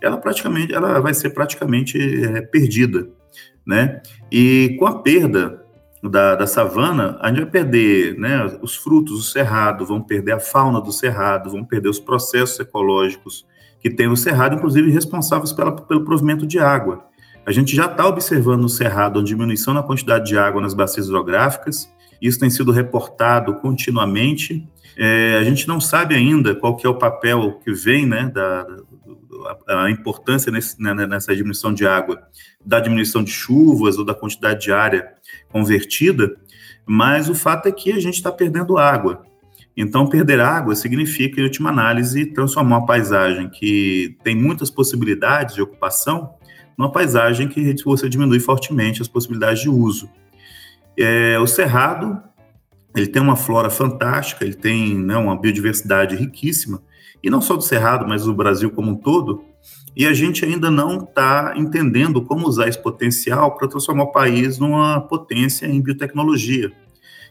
ela 0.00 0.16
praticamente, 0.16 0.72
ela 0.72 1.00
vai 1.00 1.12
ser 1.12 1.30
praticamente 1.30 1.98
é, 1.98 2.40
perdida, 2.42 3.08
né? 3.66 4.00
E 4.30 4.76
com 4.78 4.86
a 4.86 5.00
perda 5.00 5.61
da, 6.02 6.34
da 6.34 6.46
savana, 6.46 7.16
a 7.20 7.28
gente 7.28 7.42
vai 7.42 7.50
perder 7.50 8.18
né, 8.18 8.58
os 8.60 8.74
frutos 8.74 9.18
do 9.18 9.22
cerrado, 9.22 9.86
vão 9.86 10.02
perder 10.02 10.32
a 10.32 10.40
fauna 10.40 10.80
do 10.80 10.90
cerrado, 10.90 11.50
vão 11.50 11.64
perder 11.64 11.88
os 11.88 12.00
processos 12.00 12.58
ecológicos 12.58 13.46
que 13.80 13.88
tem 13.88 14.08
o 14.08 14.16
cerrado, 14.16 14.56
inclusive 14.56 14.90
responsáveis 14.90 15.52
pela, 15.52 15.72
pelo 15.72 16.04
provimento 16.04 16.46
de 16.46 16.58
água. 16.58 17.04
A 17.46 17.52
gente 17.52 17.74
já 17.74 17.86
está 17.86 18.06
observando 18.06 18.62
no 18.62 18.68
cerrado 18.68 19.20
a 19.20 19.24
diminuição 19.24 19.74
na 19.74 19.82
quantidade 19.82 20.26
de 20.26 20.38
água 20.38 20.60
nas 20.60 20.74
bacias 20.74 21.06
hidrográficas, 21.06 21.92
isso 22.20 22.38
tem 22.38 22.50
sido 22.50 22.70
reportado 22.70 23.54
continuamente. 23.56 24.68
É, 24.96 25.38
a 25.40 25.44
gente 25.44 25.66
não 25.66 25.80
sabe 25.80 26.14
ainda 26.14 26.54
qual 26.54 26.76
que 26.76 26.86
é 26.86 26.90
o 26.90 26.94
papel 26.94 27.58
que 27.64 27.72
vem, 27.72 28.06
né, 28.06 28.30
da, 28.32 28.64
a, 29.46 29.84
a 29.84 29.90
importância 29.90 30.50
nesse, 30.50 30.80
né, 30.80 30.94
nessa 31.06 31.34
diminuição 31.34 31.72
de 31.72 31.86
água, 31.86 32.22
da 32.64 32.80
diminuição 32.80 33.22
de 33.22 33.30
chuvas 33.30 33.98
ou 33.98 34.04
da 34.04 34.14
quantidade 34.14 34.62
de 34.62 34.72
área 34.72 35.12
convertida, 35.50 36.36
mas 36.86 37.28
o 37.28 37.34
fato 37.34 37.68
é 37.68 37.72
que 37.72 37.92
a 37.92 38.00
gente 38.00 38.14
está 38.14 38.30
perdendo 38.30 38.78
água. 38.78 39.24
Então, 39.76 40.06
perder 40.06 40.40
água 40.40 40.74
significa, 40.74 41.40
em 41.40 41.44
última 41.44 41.70
análise, 41.70 42.26
transformar 42.26 42.78
uma 42.78 42.86
paisagem 42.86 43.48
que 43.48 44.16
tem 44.22 44.36
muitas 44.36 44.70
possibilidades 44.70 45.54
de 45.54 45.62
ocupação 45.62 46.34
numa 46.76 46.92
paisagem 46.92 47.48
que 47.48 47.74
você 47.84 48.08
diminui 48.08 48.40
fortemente 48.40 49.00
as 49.00 49.08
possibilidades 49.08 49.62
de 49.62 49.70
uso. 49.70 50.10
É, 50.98 51.38
o 51.38 51.46
Cerrado, 51.46 52.22
ele 52.94 53.06
tem 53.06 53.22
uma 53.22 53.36
flora 53.36 53.70
fantástica, 53.70 54.44
ele 54.44 54.54
tem 54.54 54.94
né, 54.94 55.16
uma 55.16 55.38
biodiversidade 55.38 56.16
riquíssima, 56.16 56.82
e 57.22 57.30
não 57.30 57.40
só 57.40 57.56
do 57.56 57.62
Cerrado, 57.62 58.06
mas 58.06 58.24
do 58.24 58.34
Brasil 58.34 58.70
como 58.70 58.90
um 58.90 58.96
todo, 58.96 59.44
e 59.94 60.06
a 60.06 60.12
gente 60.14 60.44
ainda 60.44 60.70
não 60.70 61.04
está 61.04 61.54
entendendo 61.56 62.22
como 62.22 62.48
usar 62.48 62.68
esse 62.68 62.82
potencial 62.82 63.56
para 63.56 63.68
transformar 63.68 64.04
o 64.04 64.12
país 64.12 64.58
numa 64.58 65.00
potência 65.00 65.66
em 65.66 65.80
biotecnologia. 65.80 66.72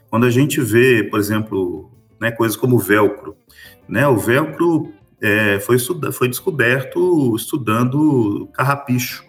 Quando 0.09 0.25
a 0.25 0.29
gente 0.29 0.61
vê, 0.61 1.03
por 1.03 1.19
exemplo, 1.19 1.89
né, 2.19 2.31
coisas 2.31 2.55
como 2.55 2.75
o 2.75 2.79
velcro, 2.79 3.35
né, 3.87 4.07
o 4.07 4.17
velcro 4.17 4.93
é, 5.19 5.59
foi, 5.59 5.77
foi 6.11 6.27
descoberto 6.27 7.35
estudando 7.35 8.47
carrapicho. 8.53 9.25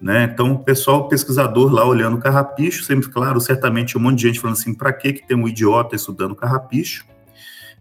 Né? 0.00 0.24
Então, 0.24 0.52
o 0.52 0.58
pessoal 0.58 1.06
pesquisador 1.06 1.72
lá 1.72 1.86
olhando 1.86 2.18
carrapicho, 2.18 2.82
sempre 2.82 3.08
claro, 3.08 3.40
certamente 3.40 3.96
um 3.96 4.00
monte 4.00 4.16
de 4.16 4.26
gente 4.26 4.40
falando 4.40 4.56
assim, 4.56 4.74
para 4.74 4.92
que 4.92 5.12
que 5.12 5.26
tem 5.26 5.36
um 5.36 5.46
idiota 5.46 5.94
estudando 5.94 6.34
carrapicho? 6.34 7.06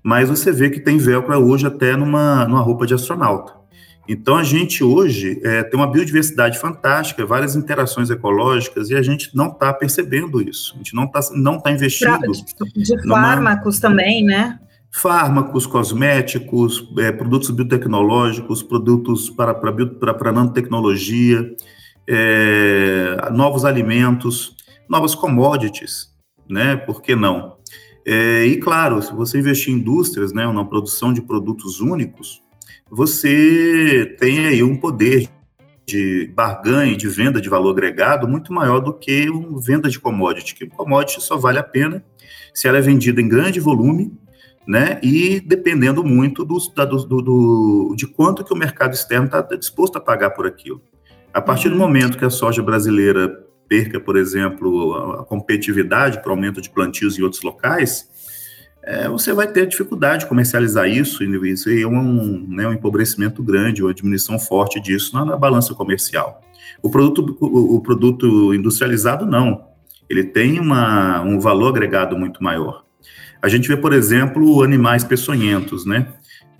Mas 0.03 0.29
você 0.29 0.51
vê 0.51 0.69
que 0.69 0.79
tem 0.79 0.97
velcro 0.97 1.37
hoje 1.37 1.67
até 1.67 1.95
numa, 1.95 2.45
numa 2.47 2.61
roupa 2.61 2.85
de 2.85 2.93
astronauta. 2.93 3.61
Então, 4.07 4.35
a 4.35 4.43
gente 4.43 4.83
hoje 4.83 5.39
é, 5.43 5.63
tem 5.63 5.79
uma 5.79 5.89
biodiversidade 5.89 6.57
fantástica, 6.57 7.25
várias 7.25 7.55
interações 7.55 8.09
ecológicas, 8.09 8.89
e 8.89 8.95
a 8.95 9.01
gente 9.01 9.35
não 9.35 9.47
está 9.47 9.71
percebendo 9.71 10.41
isso. 10.41 10.73
A 10.73 10.77
gente 10.77 10.95
não 10.95 11.05
está 11.05 11.19
não 11.33 11.59
tá 11.59 11.71
investindo. 11.71 12.31
De, 12.75 12.83
de 12.83 13.07
fármacos 13.07 13.79
numa... 13.79 13.89
também, 13.89 14.23
né? 14.23 14.59
Fármacos, 14.91 15.65
cosméticos, 15.65 16.85
é, 16.97 17.11
produtos 17.11 17.51
biotecnológicos, 17.51 18.61
produtos 18.61 19.29
para, 19.29 19.53
para, 19.53 19.71
para, 19.71 20.13
para 20.13 20.31
nanotecnologia, 20.31 21.55
é, 22.09 23.29
novos 23.31 23.63
alimentos, 23.63 24.57
novas 24.89 25.15
commodities, 25.15 26.07
né? 26.49 26.75
Por 26.75 27.01
que 27.01 27.15
não? 27.15 27.60
É, 28.05 28.45
e 28.45 28.57
claro, 28.57 29.01
se 29.01 29.13
você 29.13 29.39
investir 29.39 29.73
em 29.73 29.77
indústrias, 29.77 30.33
né, 30.33 30.45
na 30.51 30.65
produção 30.65 31.13
de 31.13 31.21
produtos 31.21 31.79
únicos, 31.79 32.41
você 32.89 34.15
tem 34.19 34.47
aí 34.47 34.63
um 34.63 34.75
poder 34.75 35.29
de 35.87 36.31
barganha, 36.35 36.95
de 36.95 37.07
venda 37.07 37.41
de 37.41 37.49
valor 37.49 37.71
agregado 37.71 38.27
muito 38.27 38.53
maior 38.53 38.79
do 38.79 38.93
que 38.93 39.29
uma 39.29 39.61
venda 39.61 39.89
de 39.89 39.99
commodity, 39.99 40.55
que 40.55 40.67
commodity 40.67 41.21
só 41.21 41.37
vale 41.37 41.59
a 41.59 41.63
pena 41.63 42.03
se 42.53 42.67
ela 42.67 42.77
é 42.77 42.81
vendida 42.81 43.21
em 43.21 43.27
grande 43.27 43.59
volume, 43.59 44.11
né, 44.67 44.99
e 45.01 45.39
dependendo 45.39 46.03
muito 46.03 46.45
do, 46.45 46.57
do, 46.57 47.21
do 47.21 47.95
de 47.95 48.05
quanto 48.07 48.43
que 48.43 48.53
o 48.53 48.57
mercado 48.57 48.93
externo 48.93 49.25
está 49.25 49.41
disposto 49.41 49.97
a 49.97 50.01
pagar 50.01 50.31
por 50.31 50.45
aquilo. 50.45 50.81
A 51.33 51.41
partir 51.41 51.69
do 51.69 51.75
uhum. 51.75 51.81
momento 51.81 52.17
que 52.17 52.25
a 52.25 52.29
soja 52.29 52.61
brasileira 52.61 53.43
perca, 53.71 54.01
por 54.01 54.17
exemplo, 54.17 54.93
a 55.21 55.23
competitividade 55.23 56.21
para 56.21 56.29
aumento 56.29 56.59
de 56.59 56.69
plantios 56.69 57.17
em 57.17 57.21
outros 57.21 57.41
locais, 57.41 58.05
é, 58.83 59.07
você 59.07 59.31
vai 59.31 59.47
ter 59.47 59.65
dificuldade 59.65 60.23
de 60.23 60.29
comercializar 60.29 60.89
isso, 60.89 61.23
e 61.23 61.49
isso 61.49 61.69
é 61.69 61.87
um, 61.87 62.45
né, 62.49 62.67
um 62.67 62.73
empobrecimento 62.73 63.41
grande, 63.41 63.81
uma 63.81 63.93
diminuição 63.93 64.37
forte 64.37 64.77
disso 64.81 65.15
na, 65.15 65.23
na 65.23 65.37
balança 65.37 65.73
comercial. 65.73 66.41
O 66.83 66.91
produto, 66.91 67.37
o, 67.39 67.75
o, 67.77 67.79
produto 67.79 68.53
industrializado, 68.53 69.25
não. 69.25 69.63
Ele 70.09 70.25
tem 70.25 70.59
uma, 70.59 71.21
um 71.21 71.39
valor 71.39 71.69
agregado 71.69 72.17
muito 72.17 72.43
maior. 72.43 72.83
A 73.41 73.47
gente 73.47 73.69
vê, 73.69 73.77
por 73.77 73.93
exemplo, 73.93 74.63
animais 74.63 75.05
peçonhentos, 75.05 75.85
né? 75.85 76.07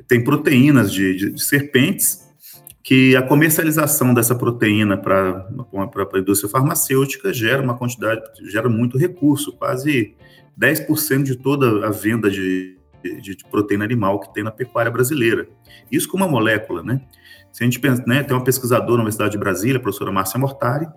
Tem 0.08 0.24
proteínas 0.24 0.94
de, 0.94 1.14
de, 1.18 1.32
de 1.32 1.44
serpentes 1.44 2.31
que 2.84 3.16
a 3.16 3.22
comercialização 3.22 4.14
dessa 4.14 4.34
proteína 4.34 4.98
para 4.98 5.48
a 5.48 6.20
indústria 6.20 6.50
farmacêutica 6.50 7.32
gera 7.32 7.62
uma 7.62 7.78
quantidade, 7.78 8.22
gera 8.50 8.68
muito 8.68 8.98
recurso, 8.98 9.54
quase 9.54 10.16
10% 10.60 11.24
de 11.24 11.36
toda 11.36 11.86
a 11.86 11.92
venda 11.92 12.30
de, 12.30 12.78
de, 13.04 13.36
de, 13.36 13.46
proteína 13.50 13.86
animal 13.86 14.20
que 14.20 14.34
tem 14.34 14.44
na 14.44 14.52
pecuária 14.52 14.92
brasileira. 14.92 15.48
Isso 15.92 16.08
com 16.08 16.18
uma 16.18 16.28
molécula, 16.28 16.82
né? 16.82 17.02
Se 17.52 17.64
a 17.64 17.66
gente 17.66 17.80
pensa, 17.80 18.04
né, 18.08 18.24
tem 18.24 18.36
uma 18.36 18.44
pesquisadora 18.44 18.94
na 18.94 19.04
Universidade 19.04 19.32
de 19.32 19.38
Brasília, 19.38 19.78
a 19.78 19.82
professora 19.82 20.12
Márcia 20.12 20.40
Mortari, 20.40 20.88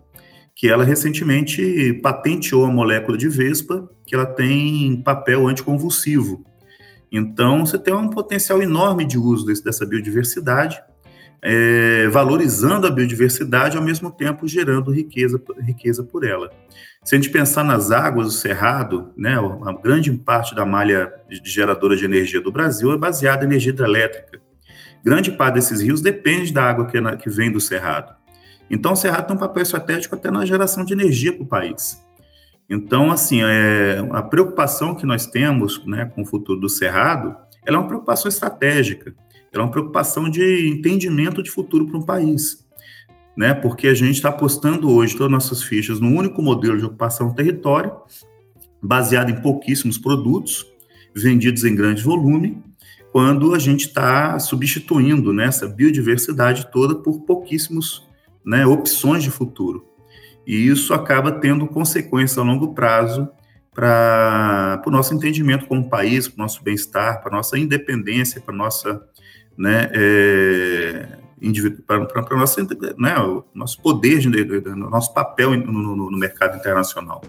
que 0.54 0.68
ela 0.68 0.84
recentemente 0.84 1.94
patenteou 1.94 2.64
a 2.64 2.70
molécula 2.70 3.18
de 3.18 3.28
vespa, 3.28 3.88
que 4.06 4.14
ela 4.14 4.24
tem 4.24 5.02
papel 5.02 5.48
anticonvulsivo. 5.48 6.44
Então, 7.10 7.66
você 7.66 7.76
tem 7.76 7.92
um 7.92 8.08
potencial 8.08 8.62
enorme 8.62 9.04
de 9.04 9.18
uso 9.18 9.44
desse, 9.44 9.64
dessa 9.64 9.84
biodiversidade, 9.84 10.80
é, 11.46 12.08
valorizando 12.08 12.86
a 12.86 12.90
biodiversidade, 12.90 13.76
ao 13.76 13.82
mesmo 13.82 14.10
tempo 14.10 14.48
gerando 14.48 14.90
riqueza, 14.90 15.40
riqueza 15.60 16.02
por 16.02 16.24
ela. 16.24 16.50
Se 17.04 17.14
a 17.14 17.18
gente 17.18 17.30
pensar 17.30 17.62
nas 17.62 17.90
águas 17.90 18.28
do 18.28 18.32
Cerrado, 18.32 19.12
né, 19.14 19.36
a 19.36 19.72
grande 19.74 20.10
parte 20.10 20.54
da 20.54 20.64
malha 20.64 21.12
geradora 21.44 21.96
de 21.96 22.04
energia 22.06 22.40
do 22.40 22.50
Brasil 22.50 22.90
é 22.92 22.96
baseada 22.96 23.44
em 23.44 23.48
energia 23.48 23.72
hidrelétrica. 23.72 24.40
Grande 25.04 25.30
parte 25.30 25.56
desses 25.56 25.82
rios 25.82 26.00
depende 26.00 26.50
da 26.50 26.64
água 26.64 26.86
que, 26.86 26.96
é 26.96 27.16
que 27.16 27.28
vem 27.28 27.52
do 27.52 27.60
Cerrado. 27.60 28.14
Então, 28.70 28.94
o 28.94 28.96
Cerrado 28.96 29.26
tem 29.26 29.36
um 29.36 29.38
papel 29.38 29.62
estratégico 29.62 30.14
até 30.14 30.30
na 30.30 30.46
geração 30.46 30.82
de 30.82 30.94
energia 30.94 31.34
para 31.34 31.42
o 31.42 31.46
país. 31.46 32.02
Então, 32.70 33.10
assim, 33.10 33.42
é, 33.42 33.98
a 34.12 34.22
preocupação 34.22 34.94
que 34.94 35.04
nós 35.04 35.26
temos 35.26 35.84
né, 35.84 36.06
com 36.06 36.22
o 36.22 36.26
futuro 36.26 36.58
do 36.58 36.70
Cerrado, 36.70 37.36
ela 37.66 37.76
é 37.76 37.80
uma 37.80 37.86
preocupação 37.86 38.30
estratégica, 38.30 39.14
ela 39.54 39.64
é 39.64 39.66
uma 39.66 39.72
preocupação 39.72 40.28
de 40.28 40.68
entendimento 40.68 41.42
de 41.42 41.50
futuro 41.50 41.86
para 41.86 41.98
um 41.98 42.02
país 42.02 42.64
né? 43.36 43.52
Porque 43.54 43.88
a 43.88 43.94
gente 43.94 44.16
está 44.16 44.28
apostando 44.28 44.90
hoje 44.90 45.16
todas 45.16 45.26
as 45.26 45.32
nossas 45.32 45.62
fichas 45.62 46.00
num 46.00 46.16
único 46.16 46.40
modelo 46.40 46.78
de 46.78 46.84
ocupação 46.84 47.28
do 47.28 47.34
território, 47.34 47.92
baseado 48.82 49.30
em 49.30 49.40
pouquíssimos 49.40 49.98
produtos, 49.98 50.66
vendidos 51.14 51.64
em 51.64 51.74
grande 51.74 52.02
volume, 52.02 52.62
quando 53.12 53.54
a 53.54 53.58
gente 53.58 53.86
está 53.86 54.38
substituindo 54.38 55.32
né, 55.32 55.48
biodiversidade 55.74 56.70
toda 56.72 56.96
por 56.96 57.20
pouquíssimos 57.20 58.06
né, 58.44 58.66
opções 58.66 59.22
de 59.22 59.30
futuro. 59.30 59.86
E 60.46 60.68
isso 60.68 60.92
acaba 60.92 61.32
tendo 61.32 61.66
consequências 61.66 62.36
a 62.36 62.42
longo 62.42 62.74
prazo 62.74 63.28
para 63.72 64.82
o 64.86 64.90
nosso 64.90 65.14
entendimento 65.14 65.66
como 65.66 65.88
país, 65.88 66.28
para 66.28 66.40
o 66.40 66.42
nosso 66.42 66.62
bem-estar, 66.62 67.22
para 67.22 67.32
a 67.32 67.36
nossa 67.36 67.58
independência, 67.58 68.40
para 68.40 68.54
a 68.54 68.56
nossa 68.56 69.02
né, 69.56 69.90
é, 69.92 71.08
para 71.86 72.36
nosso, 72.36 72.60
né, 72.98 73.18
o 73.18 73.44
nosso 73.54 73.80
poder, 73.80 74.20
nosso 74.76 75.12
papel 75.12 75.56
no, 75.56 75.72
no, 75.72 76.10
no, 76.10 76.18
mercado 76.18 76.56
internacional. 76.56 77.22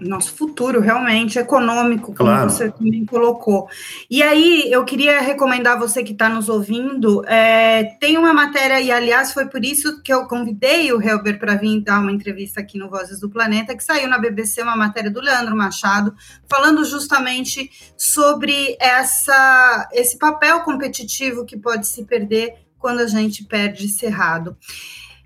Nosso 0.00 0.34
futuro 0.34 0.80
realmente 0.80 1.38
econômico, 1.38 2.14
como 2.14 2.30
claro. 2.30 2.50
você 2.50 2.70
também 2.70 3.04
colocou. 3.04 3.68
E 4.10 4.22
aí, 4.22 4.70
eu 4.70 4.84
queria 4.84 5.20
recomendar 5.20 5.78
você 5.78 6.02
que 6.02 6.12
está 6.12 6.28
nos 6.28 6.48
ouvindo, 6.48 7.24
é, 7.26 7.84
tem 8.00 8.16
uma 8.18 8.32
matéria, 8.32 8.80
e 8.80 8.90
aliás, 8.90 9.32
foi 9.32 9.46
por 9.46 9.64
isso 9.64 10.02
que 10.02 10.12
eu 10.12 10.26
convidei 10.26 10.92
o 10.92 11.00
Helber 11.00 11.38
para 11.38 11.54
vir 11.54 11.80
dar 11.80 12.00
uma 12.00 12.12
entrevista 12.12 12.60
aqui 12.60 12.78
no 12.78 12.90
Vozes 12.90 13.20
do 13.20 13.30
Planeta, 13.30 13.76
que 13.76 13.84
saiu 13.84 14.08
na 14.08 14.18
BBC 14.18 14.62
uma 14.62 14.76
matéria 14.76 15.10
do 15.10 15.20
Leandro 15.20 15.56
Machado, 15.56 16.14
falando 16.48 16.84
justamente 16.84 17.70
sobre 17.96 18.76
essa, 18.80 19.88
esse 19.92 20.18
papel 20.18 20.60
competitivo 20.60 21.44
que 21.44 21.56
pode 21.56 21.86
se 21.86 22.04
perder 22.04 22.54
quando 22.78 23.00
a 23.00 23.06
gente 23.06 23.44
perde 23.44 23.88
cerrado. 23.88 24.56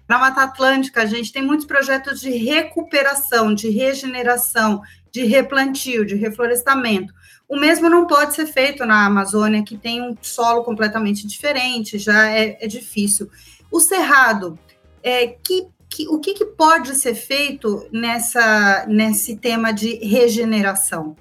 Na 0.08 0.18
Mata 0.18 0.42
Atlântica, 0.42 1.02
a 1.02 1.06
gente 1.06 1.30
tem 1.30 1.42
muitos 1.42 1.66
projetos 1.66 2.18
de 2.20 2.30
recuperação, 2.30 3.54
de 3.54 3.68
regeneração, 3.68 4.80
de 5.12 5.24
replantio, 5.24 6.06
de 6.06 6.14
reflorestamento. 6.14 7.12
O 7.46 7.58
mesmo 7.58 7.90
não 7.90 8.06
pode 8.06 8.34
ser 8.34 8.46
feito 8.46 8.86
na 8.86 9.04
Amazônia, 9.04 9.62
que 9.62 9.76
tem 9.76 10.00
um 10.00 10.16
solo 10.22 10.64
completamente 10.64 11.26
diferente, 11.26 11.98
já 11.98 12.30
é, 12.30 12.56
é 12.58 12.66
difícil. 12.66 13.28
O 13.70 13.80
cerrado, 13.80 14.58
é, 15.02 15.26
que, 15.26 15.66
que, 15.90 16.08
o 16.08 16.18
que, 16.18 16.32
que, 16.32 16.44
pode 16.46 16.94
ser 16.94 17.14
feito 17.14 17.86
nessa, 17.92 18.86
nesse 18.88 19.36
tema 19.36 19.72
de 19.72 19.96
regeneração? 19.96 21.16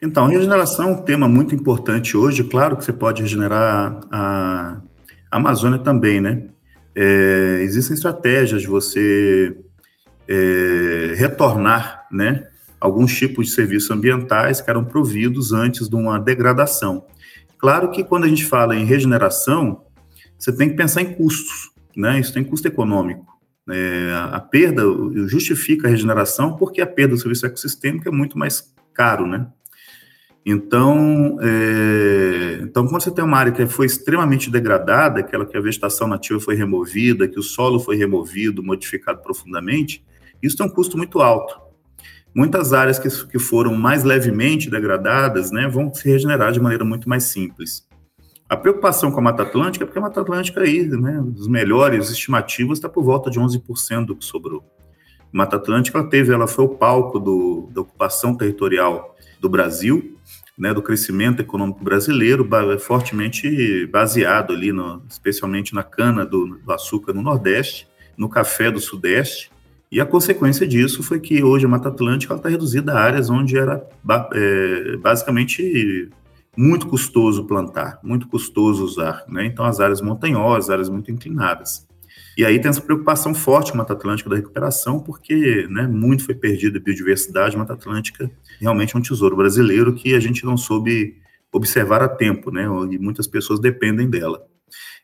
Então, 0.00 0.28
regeneração 0.28 0.90
é 0.90 0.92
um 0.92 1.02
tema 1.02 1.26
muito 1.26 1.56
importante 1.56 2.16
hoje. 2.16 2.44
Claro 2.44 2.76
que 2.76 2.84
você 2.84 2.92
pode 2.92 3.20
regenerar 3.20 4.00
a 4.12 4.80
Amazônia 5.28 5.80
também, 5.80 6.20
né? 6.20 6.44
É, 7.00 7.62
existem 7.62 7.94
estratégias 7.94 8.62
de 8.62 8.66
você 8.66 9.56
é, 10.26 11.14
retornar, 11.16 12.08
né? 12.10 12.48
Alguns 12.80 13.16
tipos 13.16 13.46
de 13.46 13.52
serviços 13.52 13.88
ambientais 13.92 14.60
que 14.60 14.68
eram 14.68 14.84
providos 14.84 15.52
antes 15.52 15.88
de 15.88 15.94
uma 15.94 16.18
degradação. 16.18 17.06
Claro 17.56 17.92
que 17.92 18.02
quando 18.02 18.24
a 18.24 18.28
gente 18.28 18.44
fala 18.44 18.74
em 18.74 18.84
regeneração, 18.84 19.84
você 20.36 20.52
tem 20.52 20.70
que 20.70 20.74
pensar 20.74 21.02
em 21.02 21.14
custos, 21.14 21.70
né? 21.96 22.18
Isso 22.18 22.32
tem 22.32 22.42
custo 22.42 22.66
econômico. 22.66 23.24
É, 23.70 24.12
a 24.32 24.40
perda 24.40 24.82
justifica 25.28 25.86
a 25.86 25.90
regeneração 25.90 26.56
porque 26.56 26.80
a 26.80 26.86
perda 26.86 27.14
do 27.14 27.20
serviço 27.20 27.46
ecossistêmico 27.46 28.08
é 28.08 28.10
muito 28.10 28.36
mais 28.36 28.74
caro, 28.92 29.24
né? 29.24 29.46
Então, 30.50 31.36
é, 31.42 32.60
então, 32.62 32.86
quando 32.86 33.02
você 33.02 33.10
tem 33.10 33.22
uma 33.22 33.36
área 33.36 33.52
que 33.52 33.66
foi 33.66 33.84
extremamente 33.84 34.50
degradada, 34.50 35.20
aquela 35.20 35.44
que 35.44 35.54
a 35.54 35.60
vegetação 35.60 36.08
nativa 36.08 36.40
foi 36.40 36.54
removida, 36.54 37.28
que 37.28 37.38
o 37.38 37.42
solo 37.42 37.78
foi 37.78 37.96
removido, 37.96 38.62
modificado 38.62 39.20
profundamente, 39.20 40.02
isso 40.42 40.56
tem 40.56 40.64
um 40.64 40.70
custo 40.70 40.96
muito 40.96 41.20
alto. 41.20 41.54
Muitas 42.34 42.72
áreas 42.72 42.98
que, 42.98 43.10
que 43.26 43.38
foram 43.38 43.74
mais 43.74 44.04
levemente 44.04 44.70
degradadas 44.70 45.50
né, 45.50 45.68
vão 45.68 45.92
se 45.92 46.08
regenerar 46.08 46.50
de 46.50 46.60
maneira 46.60 46.82
muito 46.82 47.10
mais 47.10 47.24
simples. 47.24 47.86
A 48.48 48.56
preocupação 48.56 49.12
com 49.12 49.20
a 49.20 49.22
Mata 49.22 49.42
Atlântica 49.42 49.84
é 49.84 49.86
porque 49.86 49.98
a 49.98 50.02
Mata 50.02 50.22
Atlântica 50.22 50.62
aí, 50.62 50.82
né, 50.86 51.22
os 51.36 51.46
melhores 51.46 52.08
estimativas 52.08 52.78
está 52.78 52.88
por 52.88 53.04
volta 53.04 53.30
de 53.30 53.38
11% 53.38 54.06
do 54.06 54.16
que 54.16 54.24
sobrou. 54.24 54.64
A 55.20 55.36
Mata 55.36 55.56
Atlântica 55.56 55.98
ela 55.98 56.08
teve, 56.08 56.32
ela 56.32 56.46
foi 56.46 56.64
o 56.64 56.70
palco 56.70 57.18
do, 57.18 57.68
da 57.70 57.82
ocupação 57.82 58.34
territorial 58.34 59.14
do 59.38 59.50
Brasil, 59.50 60.16
né, 60.58 60.74
do 60.74 60.82
crescimento 60.82 61.40
econômico 61.40 61.84
brasileiro, 61.84 62.46
fortemente 62.80 63.86
baseado 63.86 64.52
ali, 64.52 64.72
no, 64.72 65.02
especialmente 65.08 65.74
na 65.74 65.84
cana 65.84 66.26
do, 66.26 66.58
do 66.58 66.72
açúcar 66.72 67.12
no 67.12 67.22
Nordeste, 67.22 67.88
no 68.16 68.28
café 68.28 68.70
do 68.70 68.80
Sudeste, 68.80 69.50
e 69.90 70.00
a 70.00 70.06
consequência 70.06 70.66
disso 70.66 71.02
foi 71.02 71.18
que 71.18 71.42
hoje 71.42 71.64
a 71.64 71.68
Mata 71.68 71.88
Atlântica 71.88 72.34
está 72.34 72.48
reduzida 72.48 72.92
a 72.92 73.00
áreas 73.00 73.30
onde 73.30 73.56
era 73.56 73.82
é, 74.34 74.96
basicamente 74.98 76.10
muito 76.54 76.86
custoso 76.86 77.46
plantar, 77.46 77.98
muito 78.02 78.28
custoso 78.28 78.84
usar. 78.84 79.24
Né? 79.28 79.46
Então, 79.46 79.64
as 79.64 79.80
áreas 79.80 80.02
montanhosas, 80.02 80.68
áreas 80.68 80.90
muito 80.90 81.10
inclinadas. 81.10 81.87
E 82.38 82.44
aí 82.44 82.60
tem 82.60 82.68
essa 82.68 82.80
preocupação 82.80 83.34
forte 83.34 83.72
com 83.72 83.78
a 83.78 83.78
Mata 83.78 83.94
Atlântica 83.94 84.30
da 84.30 84.36
recuperação, 84.36 85.00
porque 85.00 85.66
né, 85.68 85.88
muito 85.88 86.24
foi 86.24 86.36
perdido 86.36 86.78
a 86.78 86.80
biodiversidade. 86.80 87.56
Mata 87.56 87.72
Atlântica 87.72 88.30
realmente 88.60 88.94
é 88.94 88.98
um 88.98 89.02
tesouro 89.02 89.36
brasileiro 89.36 89.92
que 89.92 90.14
a 90.14 90.20
gente 90.20 90.44
não 90.44 90.56
soube 90.56 91.16
observar 91.50 92.00
a 92.00 92.08
tempo, 92.08 92.52
né? 92.52 92.62
E 92.92 92.98
muitas 92.98 93.26
pessoas 93.26 93.58
dependem 93.58 94.08
dela. 94.08 94.46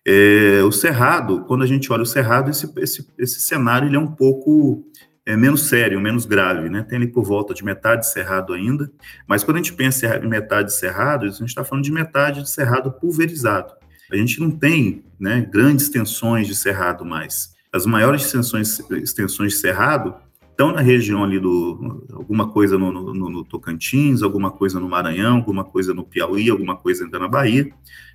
É, 0.06 0.62
o 0.62 0.70
Cerrado, 0.70 1.44
quando 1.46 1.64
a 1.64 1.66
gente 1.66 1.92
olha 1.92 2.04
o 2.04 2.06
Cerrado, 2.06 2.50
esse, 2.50 2.72
esse, 2.76 3.08
esse 3.18 3.40
cenário 3.40 3.88
ele 3.88 3.96
é 3.96 4.00
um 4.00 4.12
pouco 4.12 4.84
é, 5.26 5.36
menos 5.36 5.66
sério, 5.66 6.00
menos 6.00 6.26
grave, 6.26 6.68
né? 6.68 6.84
Tem 6.88 6.98
ali 6.98 7.08
por 7.08 7.24
volta 7.24 7.52
de 7.52 7.64
metade 7.64 8.02
de 8.02 8.12
cerrado 8.12 8.52
ainda, 8.52 8.88
mas 9.26 9.42
quando 9.42 9.56
a 9.56 9.60
gente 9.60 9.72
pensa 9.72 10.18
em 10.18 10.28
metade 10.28 10.68
de 10.68 10.76
cerrado, 10.76 11.26
a 11.26 11.30
gente 11.30 11.48
está 11.48 11.64
falando 11.64 11.82
de 11.82 11.90
metade 11.90 12.42
de 12.42 12.50
cerrado 12.50 12.92
pulverizado. 12.92 13.72
A 14.10 14.16
gente 14.16 14.40
não 14.40 14.50
tem 14.50 15.04
né, 15.18 15.40
grandes 15.50 15.86
extensões 15.86 16.46
de 16.46 16.54
cerrado 16.54 17.04
mais. 17.04 17.54
As 17.72 17.86
maiores 17.86 18.22
extensões, 18.22 18.78
de 18.88 19.50
cerrado 19.50 20.14
estão 20.54 20.70
na 20.70 20.80
região 20.80 21.24
ali 21.24 21.40
do 21.40 22.06
alguma 22.12 22.48
coisa 22.48 22.78
no, 22.78 22.92
no, 22.92 23.12
no, 23.12 23.44
Tocantins, 23.44 24.22
alguma 24.22 24.52
coisa 24.52 24.78
no 24.78 24.88
Maranhão, 24.88 25.36
alguma 25.36 25.64
coisa 25.64 25.92
no 25.92 26.04
Piauí, 26.04 26.48
alguma 26.48 26.76
coisa 26.76 27.04
ainda 27.04 27.18
na 27.18 27.26
Bahia, 27.26 27.68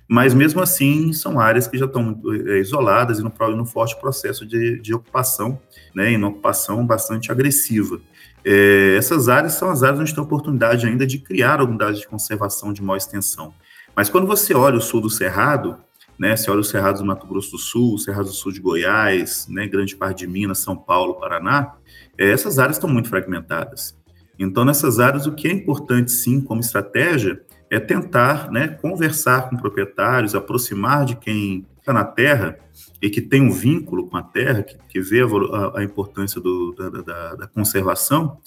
mas 0.08 0.32
mesmo 0.32 0.62
assim 0.62 1.12
são 1.12 1.38
áreas 1.38 1.68
que 1.68 1.76
já 1.76 1.84
estão 1.84 2.18
é, 2.46 2.58
isoladas 2.58 3.18
e 3.18 3.22
no, 3.22 3.32
no 3.54 3.66
forte 3.66 4.00
processo 4.00 4.46
de, 4.46 4.80
de 4.80 4.94
ocupação, 4.94 5.60
né, 5.94 6.10
em 6.10 6.16
uma 6.16 6.28
ocupação 6.28 6.86
bastante 6.86 7.30
agressiva. 7.30 8.00
É, 8.42 8.96
essas 8.96 9.28
áreas 9.28 9.52
são 9.52 9.70
as 9.70 9.82
áreas 9.82 10.00
onde 10.00 10.14
tem 10.14 10.24
oportunidade 10.24 10.86
ainda 10.86 11.06
de 11.06 11.18
criar 11.18 11.60
unidades 11.62 12.00
de 12.00 12.08
conservação 12.08 12.72
de 12.72 12.82
maior 12.82 12.96
extensão. 12.96 13.52
Mas 13.94 14.08
quando 14.08 14.26
você 14.26 14.54
olha 14.54 14.78
o 14.78 14.80
sul 14.80 15.00
do 15.00 15.10
Cerrado, 15.10 15.76
né, 16.18 16.36
você 16.36 16.50
olha 16.50 16.60
os 16.60 16.68
cerrados 16.68 17.00
do 17.00 17.06
Mato 17.06 17.26
Grosso 17.26 17.52
do 17.52 17.58
Sul, 17.58 17.96
cerrados 17.96 18.32
do 18.32 18.36
sul 18.36 18.52
de 18.52 18.60
Goiás, 18.60 19.46
né, 19.48 19.66
grande 19.66 19.96
parte 19.96 20.18
de 20.18 20.26
Minas, 20.26 20.58
São 20.58 20.76
Paulo, 20.76 21.14
Paraná, 21.14 21.74
é, 22.18 22.30
essas 22.30 22.58
áreas 22.58 22.76
estão 22.76 22.90
muito 22.90 23.08
fragmentadas. 23.08 23.98
Então, 24.38 24.62
nessas 24.64 25.00
áreas, 25.00 25.26
o 25.26 25.32
que 25.32 25.48
é 25.48 25.52
importante, 25.52 26.12
sim, 26.12 26.40
como 26.40 26.60
estratégia, 26.60 27.42
é 27.70 27.80
tentar 27.80 28.50
né, 28.50 28.68
conversar 28.68 29.48
com 29.48 29.56
proprietários, 29.56 30.34
aproximar 30.34 31.06
de 31.06 31.16
quem 31.16 31.66
está 31.78 31.92
na 31.92 32.04
terra 32.04 32.58
e 33.00 33.08
que 33.08 33.20
tem 33.20 33.40
um 33.40 33.50
vínculo 33.50 34.08
com 34.08 34.16
a 34.16 34.22
terra, 34.22 34.62
que, 34.62 34.76
que 34.88 35.00
vê 35.00 35.20
a, 35.22 35.78
a 35.78 35.84
importância 35.84 36.40
do, 36.40 36.74
da, 36.76 36.90
da, 36.90 37.34
da, 37.36 37.46
conservação, 37.46 38.38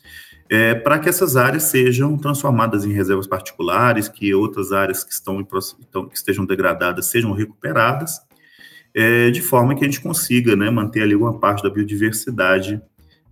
é, 0.53 0.75
para 0.75 0.99
que 0.99 1.09
essas 1.09 1.35
áreas 1.35 1.63
sejam 1.63 2.15
transformadas 2.15 2.85
em 2.85 2.93
reservas 2.93 3.25
particulares, 3.25 4.07
que 4.07 4.35
outras 4.35 4.71
áreas 4.71 5.03
que, 5.03 5.11
estão, 5.11 5.43
que 5.43 6.15
estejam 6.15 6.45
degradadas 6.45 7.07
sejam 7.07 7.31
recuperadas, 7.31 8.19
é, 8.93 9.31
de 9.31 9.41
forma 9.41 9.73
que 9.73 9.83
a 9.83 9.87
gente 9.87 9.99
consiga 9.99 10.55
né, 10.55 10.69
manter 10.69 11.01
ali 11.01 11.15
uma 11.15 11.39
parte 11.39 11.63
da 11.63 11.71
biodiversidade 11.71 12.79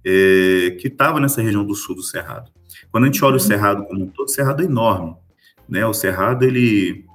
é, 0.04 0.76
que 0.80 0.88
estava 0.88 1.20
nessa 1.20 1.44
região 1.44 1.64
do 1.64 1.76
sul 1.76 1.96
do 1.96 2.02
Cerrado. 2.02 2.52
Quando 2.92 3.04
a 3.04 3.08
gente 3.08 3.24
olha 3.24 3.36
o 3.36 3.40
Cerrado 3.40 3.86
como 3.86 4.04
um 4.04 4.08
todo, 4.08 4.26
o 4.26 4.32
Cerrado 4.32 4.64
é 4.64 4.66
enorme 4.66 5.16
né? 5.72 5.86
O 5.86 5.94
Cerrado 5.94 6.44
ele, 6.44 7.06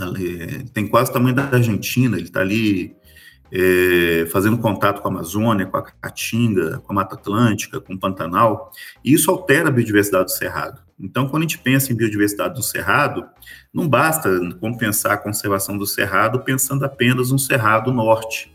ele 0.00 0.64
tem 0.72 0.86
quase 0.86 1.10
o 1.10 1.12
tamanho 1.12 1.34
da 1.34 1.44
Argentina, 1.44 2.16
ele 2.16 2.26
está 2.26 2.40
ali 2.40 2.96
é, 3.52 4.26
fazendo 4.30 4.58
contato 4.58 5.00
com 5.00 5.08
a 5.08 5.10
Amazônia, 5.10 5.66
com 5.66 5.76
a 5.76 5.82
Caatinga, 5.82 6.78
com 6.78 6.92
a 6.92 6.94
Mata 6.94 7.14
Atlântica, 7.14 7.80
com 7.80 7.94
o 7.94 7.98
Pantanal, 7.98 8.72
e 9.04 9.12
isso 9.12 9.30
altera 9.30 9.68
a 9.68 9.72
biodiversidade 9.72 10.26
do 10.26 10.30
Cerrado. 10.30 10.82
Então, 11.00 11.28
quando 11.28 11.42
a 11.42 11.46
gente 11.46 11.58
pensa 11.58 11.92
em 11.92 11.96
biodiversidade 11.96 12.54
do 12.54 12.62
Cerrado, 12.62 13.24
não 13.72 13.88
basta 13.88 14.28
compensar 14.60 15.12
a 15.12 15.16
conservação 15.16 15.78
do 15.78 15.86
Cerrado 15.86 16.40
pensando 16.40 16.84
apenas 16.84 17.30
no 17.30 17.38
Cerrado 17.38 17.92
Norte. 17.92 18.52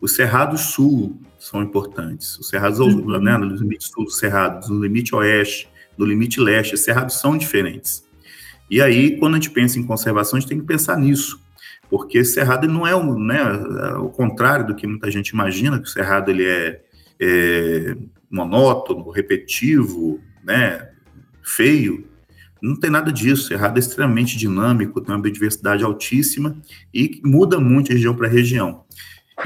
Os 0.00 0.14
Cerrados 0.14 0.62
Sul 0.62 1.20
são 1.38 1.62
importantes. 1.62 2.38
Os 2.38 2.48
Cerrados, 2.48 2.78
uhum. 2.78 3.20
né, 3.20 3.36
no 3.36 3.46
limite 3.46 3.84
sul 3.84 4.04
do 4.04 4.10
Cerrado, 4.10 4.66
no 4.68 4.82
limite 4.82 5.14
oeste, 5.14 5.68
no 5.96 6.06
limite 6.06 6.40
leste, 6.40 6.74
os 6.74 6.80
Cerrados 6.80 7.20
são 7.20 7.36
diferentes. 7.36 8.04
E 8.70 8.80
aí, 8.80 9.18
quando 9.18 9.34
a 9.34 9.36
gente 9.36 9.50
pensa 9.50 9.78
em 9.78 9.82
conservação, 9.82 10.38
a 10.38 10.40
gente 10.40 10.48
tem 10.48 10.58
que 10.58 10.66
pensar 10.66 10.96
nisso, 10.96 11.43
porque 11.94 12.24
cerrado 12.24 12.66
não 12.66 12.84
é 12.84 12.92
o, 12.92 13.16
né, 13.16 13.40
o 13.98 14.08
contrário 14.08 14.66
do 14.66 14.74
que 14.74 14.84
muita 14.84 15.08
gente 15.12 15.28
imagina, 15.28 15.78
que 15.78 15.86
o 15.86 15.88
cerrado 15.88 16.28
ele 16.28 16.44
é, 16.44 16.80
é 17.20 17.96
monótono, 18.28 19.10
repetitivo, 19.10 20.20
né, 20.42 20.90
feio. 21.40 22.04
Não 22.60 22.74
tem 22.74 22.90
nada 22.90 23.12
disso. 23.12 23.46
Cerrado 23.46 23.76
é 23.76 23.78
extremamente 23.78 24.36
dinâmico, 24.36 25.00
tem 25.00 25.14
uma 25.14 25.22
biodiversidade 25.22 25.84
altíssima 25.84 26.60
e 26.92 27.20
muda 27.24 27.60
muito 27.60 27.86
de 27.86 27.92
região 27.92 28.16
para 28.16 28.26
região. 28.26 28.84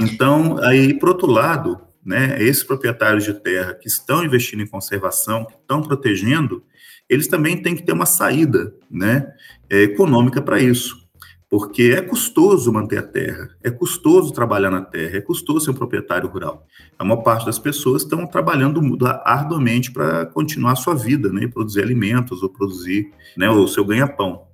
Então, 0.01 0.57
aí, 0.63 0.95
por 0.95 1.11
outro 1.11 1.31
lado, 1.31 1.79
né, 2.03 2.43
esses 2.43 2.65
proprietários 2.65 3.25
de 3.25 3.35
terra 3.35 3.75
que 3.75 3.89
estão 3.89 4.25
investindo 4.25 4.63
em 4.63 4.67
conservação, 4.67 5.45
que 5.45 5.53
estão 5.53 5.83
protegendo, 5.83 6.65
eles 7.11 7.29
também 7.29 7.61
têm 7.61 7.77
que 7.77 7.83
ter 7.83 7.93
uma 7.93 8.07
saída 8.07 8.75
né, 8.91 9.31
é, 9.69 9.83
econômica 9.83 10.41
para 10.41 10.59
isso. 10.59 11.07
Porque 11.51 11.95
é 11.97 12.03
custoso 12.03 12.71
manter 12.71 12.99
a 12.99 13.03
terra, 13.03 13.49
é 13.63 13.71
custoso 13.71 14.33
trabalhar 14.35 14.71
na 14.71 14.83
terra, 14.83 15.17
é 15.17 15.21
custoso 15.21 15.65
ser 15.65 15.71
um 15.71 15.75
proprietário 15.75 16.29
rural. 16.29 16.67
A 16.99 17.05
maior 17.05 17.23
parte 17.23 17.47
das 17.47 17.59
pessoas 17.59 18.03
estão 18.03 18.27
trabalhando 18.27 18.83
arduamente 19.25 19.91
para 19.91 20.27
continuar 20.27 20.73
a 20.73 20.77
sua 20.77 20.95
vida, 20.95 21.33
né, 21.33 21.49
produzir 21.49 21.83
alimentos 21.83 22.43
ou 22.43 22.51
produzir 22.51 23.11
né, 23.35 23.49
o 23.49 23.67
seu 23.67 23.83
ganha-pão. 23.83 24.47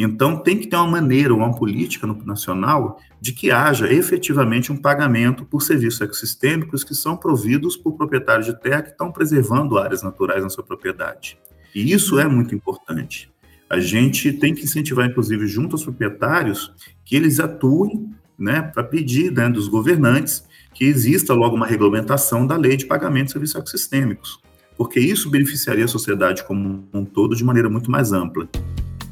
Então, 0.00 0.36
tem 0.36 0.56
que 0.56 0.68
ter 0.68 0.76
uma 0.76 0.86
maneira, 0.86 1.34
uma 1.34 1.52
política 1.52 2.06
no 2.06 2.24
nacional 2.24 3.00
de 3.20 3.32
que 3.32 3.50
haja 3.50 3.92
efetivamente 3.92 4.70
um 4.70 4.76
pagamento 4.76 5.44
por 5.44 5.60
serviços 5.60 6.00
ecossistêmicos 6.00 6.84
que 6.84 6.94
são 6.94 7.16
providos 7.16 7.76
por 7.76 7.96
proprietários 7.96 8.46
de 8.46 8.60
terra 8.60 8.82
que 8.82 8.90
estão 8.90 9.10
preservando 9.10 9.76
áreas 9.76 10.04
naturais 10.04 10.44
na 10.44 10.50
sua 10.50 10.62
propriedade. 10.62 11.36
E 11.74 11.92
isso 11.92 12.16
é 12.16 12.28
muito 12.28 12.54
importante. 12.54 13.28
A 13.70 13.80
gente 13.80 14.32
tem 14.32 14.54
que 14.54 14.64
incentivar, 14.64 15.06
inclusive, 15.06 15.46
junto 15.46 15.74
aos 15.74 15.84
proprietários, 15.84 16.72
que 17.04 17.14
eles 17.14 17.38
atuem 17.38 18.10
né, 18.38 18.62
para 18.62 18.82
pedir 18.82 19.32
né, 19.32 19.48
dos 19.48 19.68
governantes 19.68 20.46
que 20.72 20.84
exista 20.84 21.34
logo 21.34 21.56
uma 21.56 21.66
regulamentação 21.66 22.46
da 22.46 22.56
lei 22.56 22.76
de 22.76 22.86
pagamento 22.86 23.26
de 23.26 23.32
serviços 23.32 23.56
ecossistêmicos, 23.56 24.40
porque 24.76 25.00
isso 25.00 25.28
beneficiaria 25.28 25.84
a 25.84 25.88
sociedade 25.88 26.44
como 26.44 26.88
um 26.94 27.04
todo 27.04 27.34
de 27.34 27.44
maneira 27.44 27.68
muito 27.68 27.90
mais 27.90 28.12
ampla. 28.12 28.48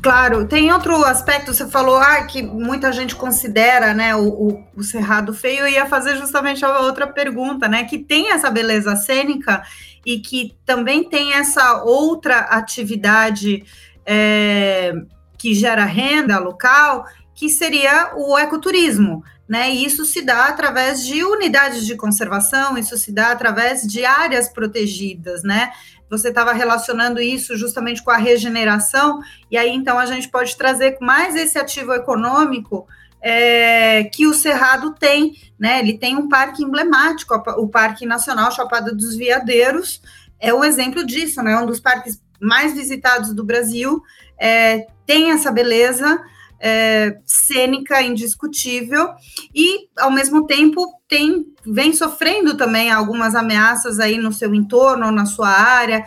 Claro, 0.01 0.47
tem 0.47 0.73
outro 0.73 0.95
aspecto, 1.05 1.53
você 1.53 1.66
falou 1.66 1.97
ah, 1.97 2.23
que 2.27 2.40
muita 2.40 2.92
gente 2.92 3.16
considera 3.16 3.92
né, 3.92 4.14
o, 4.14 4.29
o, 4.29 4.64
o, 4.77 4.83
cerrado 4.85 5.35
feio, 5.35 5.62
eu 5.62 5.69
ia 5.69 5.87
fazer 5.87 6.16
justamente 6.16 6.64
a 6.64 6.83
outra 6.83 7.09
pergunta, 7.09 7.66
né? 7.66 7.83
Que 7.83 7.99
tem 7.99 8.31
essa 8.31 8.49
beleza 8.49 8.95
cênica 8.95 9.64
e 10.05 10.21
que 10.21 10.55
também 10.64 11.09
tem 11.09 11.33
essa 11.33 11.83
outra 11.83 12.38
atividade 12.38 13.64
é, 14.07 14.95
que 15.37 15.55
gera 15.55 15.85
renda 15.85 16.38
local, 16.38 17.05
que 17.35 17.49
seria 17.49 18.12
o 18.16 18.38
ecoturismo. 18.38 19.23
Né? 19.49 19.71
E 19.71 19.85
isso 19.85 20.05
se 20.05 20.23
dá 20.23 20.47
através 20.47 21.05
de 21.05 21.23
unidades 21.23 21.87
de 21.87 21.95
conservação, 21.95 22.77
isso 22.77 22.97
se 22.97 23.12
dá 23.12 23.31
através 23.31 23.83
de 23.83 24.05
áreas 24.05 24.49
protegidas, 24.49 25.45
né? 25.45 25.71
Você 26.11 26.31
estava 26.31 26.53
relacionando 26.53 27.21
isso 27.21 27.57
justamente 27.57 28.03
com 28.03 28.11
a 28.11 28.16
regeneração, 28.16 29.21
e 29.49 29.57
aí 29.57 29.71
então 29.71 30.01
a 30.01 30.07
gente 30.07 30.29
pode 30.29 30.57
trazer 30.57 30.99
mais 31.01 31.37
esse 31.37 31.59
ativo 31.59 31.92
econômico 31.92 32.88
é, 33.21 34.05
que 34.05 34.27
o 34.27 34.35
Cerrado 34.35 34.95
tem, 34.95 35.35
né? 35.57 35.79
Ele 35.79 35.97
tem 35.97 36.16
um 36.16 36.29
parque 36.29 36.64
emblemático, 36.64 37.33
o 37.35 37.69
Parque 37.69 38.05
Nacional 38.05 38.51
Chapada 38.51 38.92
dos 38.92 39.14
Veadeiros 39.14 40.03
é 40.38 40.53
um 40.53 40.64
exemplo 40.64 41.05
disso, 41.05 41.42
né? 41.42 41.57
Um 41.57 41.66
dos 41.66 41.81
parques 41.81 42.21
mais 42.40 42.75
visitados 42.75 43.35
do 43.35 43.44
Brasil, 43.44 44.03
é, 44.40 44.87
tem 45.07 45.31
essa 45.31 45.51
beleza 45.51 46.20
é, 46.61 47.18
cênica 47.25 48.03
indiscutível 48.03 49.11
e, 49.55 49.88
ao 49.99 50.11
mesmo 50.11 50.46
tempo, 50.46 50.87
tem 51.09 51.46
vem 51.66 51.92
sofrendo 51.92 52.57
também 52.57 52.90
algumas 52.90 53.35
ameaças 53.35 53.99
aí 53.99 54.18
no 54.18 54.33
seu 54.33 54.55
entorno, 54.55 55.11
na 55.11 55.27
sua 55.27 55.49
área, 55.49 56.05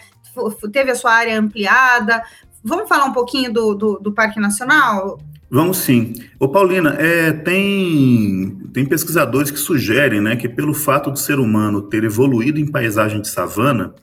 teve 0.72 0.92
a 0.92 0.96
sua 0.96 1.12
área 1.12 1.38
ampliada. 1.38 2.24
Vamos 2.64 2.88
falar 2.88 3.06
um 3.06 3.14
pouquinho 3.14 3.52
do, 3.52 3.76
do, 3.76 4.00
do 4.00 4.14
Parque 4.14 4.40
Nacional? 4.40 5.20
Vamos 5.52 5.78
sim. 5.78 6.14
Ô 6.40 6.48
Paulina, 6.48 6.92
é, 7.00 7.32
tem, 7.32 8.58
tem 8.72 8.86
pesquisadores 8.86 9.50
que 9.50 9.58
sugerem 9.58 10.22
né, 10.22 10.36
que 10.36 10.48
pelo 10.48 10.74
fato 10.74 11.10
do 11.10 11.18
ser 11.18 11.40
humano 11.40 11.82
ter 11.82 12.04
evoluído 12.04 12.60
em 12.60 12.70
paisagem 12.70 13.20
de 13.20 13.30
savana, 13.30 13.94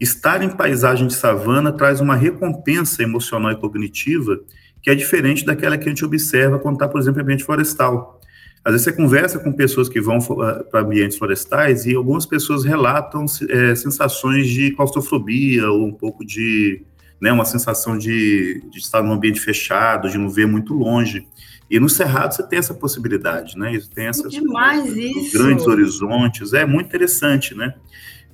estar 0.00 0.42
em 0.42 0.48
paisagem 0.48 1.06
de 1.06 1.14
savana 1.14 1.72
traz 1.72 2.00
uma 2.00 2.14
recompensa 2.14 3.02
emocional 3.02 3.52
e 3.52 3.56
cognitiva 3.56 4.38
que 4.80 4.90
é 4.90 4.94
diferente 4.94 5.44
daquela 5.44 5.76
que 5.76 5.86
a 5.86 5.88
gente 5.88 6.04
observa 6.04 6.58
quando 6.58 6.74
está, 6.74 6.88
por 6.88 7.00
exemplo, 7.00 7.20
em 7.20 7.24
ambiente 7.24 7.44
florestal. 7.44 8.20
Às 8.64 8.72
vezes 8.72 8.84
você 8.84 8.92
conversa 8.92 9.38
com 9.38 9.52
pessoas 9.52 9.88
que 9.88 10.00
vão 10.00 10.18
eh, 10.18 10.62
para 10.70 10.80
ambientes 10.80 11.16
florestais 11.16 11.86
e 11.86 11.94
algumas 11.94 12.26
pessoas 12.26 12.64
relatam 12.64 13.24
é, 13.48 13.74
sensações 13.74 14.48
de 14.48 14.72
claustrofobia 14.72 15.70
ou 15.70 15.86
um 15.86 15.92
pouco 15.92 16.24
de 16.24 16.82
né, 17.20 17.32
uma 17.32 17.44
sensação 17.44 17.98
de, 17.98 18.62
de, 18.70 18.78
estar 18.78 19.02
num 19.02 19.12
ambiente 19.12 19.40
fechado, 19.40 20.08
de 20.08 20.18
não 20.18 20.28
ver 20.28 20.46
muito 20.46 20.74
longe. 20.74 21.26
E 21.70 21.80
no 21.80 21.88
Cerrado 21.88 22.34
você 22.34 22.46
tem 22.46 22.58
essa 22.58 22.72
possibilidade, 22.72 23.58
né? 23.58 23.78
Tem 23.94 24.06
essas 24.06 24.32
Demais 24.32 24.96
isso. 24.96 25.36
grandes 25.36 25.66
horizontes, 25.66 26.52
é 26.52 26.64
muito 26.64 26.86
interessante, 26.86 27.54
né? 27.54 27.74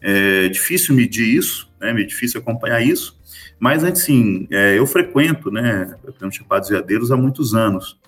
É 0.07 0.49
difícil 0.49 0.95
medir 0.95 1.27
isso, 1.27 1.69
né? 1.81 1.91
É 1.91 2.05
difícil 2.05 2.41
acompanhar 2.41 2.81
isso, 2.83 3.19
mas 3.59 3.83
assim, 3.83 4.47
é, 4.51 4.79
eu 4.79 4.87
frequento, 4.87 5.51
né, 5.51 5.97
o 6.23 6.31
Chapados 6.31 6.69
Veadeiros 6.69 7.11
há 7.11 7.17
muitos 7.17 7.55
anos. 7.55 7.99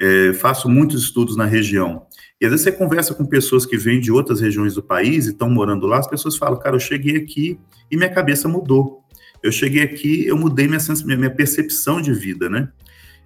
É, 0.00 0.32
faço 0.34 0.68
muitos 0.68 1.02
estudos 1.04 1.36
na 1.36 1.44
região. 1.44 2.06
E 2.40 2.44
às 2.44 2.50
vezes 2.50 2.64
você 2.64 2.72
conversa 2.72 3.14
com 3.14 3.24
pessoas 3.24 3.66
que 3.66 3.76
vêm 3.76 4.00
de 4.00 4.10
outras 4.10 4.40
regiões 4.40 4.74
do 4.74 4.82
país 4.82 5.26
e 5.26 5.30
estão 5.30 5.50
morando 5.50 5.86
lá, 5.86 5.98
as 5.98 6.08
pessoas 6.08 6.36
falam, 6.36 6.58
cara, 6.58 6.74
eu 6.76 6.80
cheguei 6.80 7.16
aqui 7.16 7.58
e 7.90 7.96
minha 7.96 8.08
cabeça 8.08 8.48
mudou 8.48 9.02
eu 9.42 9.50
cheguei 9.50 9.82
aqui, 9.82 10.24
eu 10.26 10.36
mudei 10.36 10.68
minha, 10.68 10.80
minha 11.16 11.30
percepção 11.30 12.00
de 12.00 12.14
vida, 12.14 12.48
né? 12.48 12.68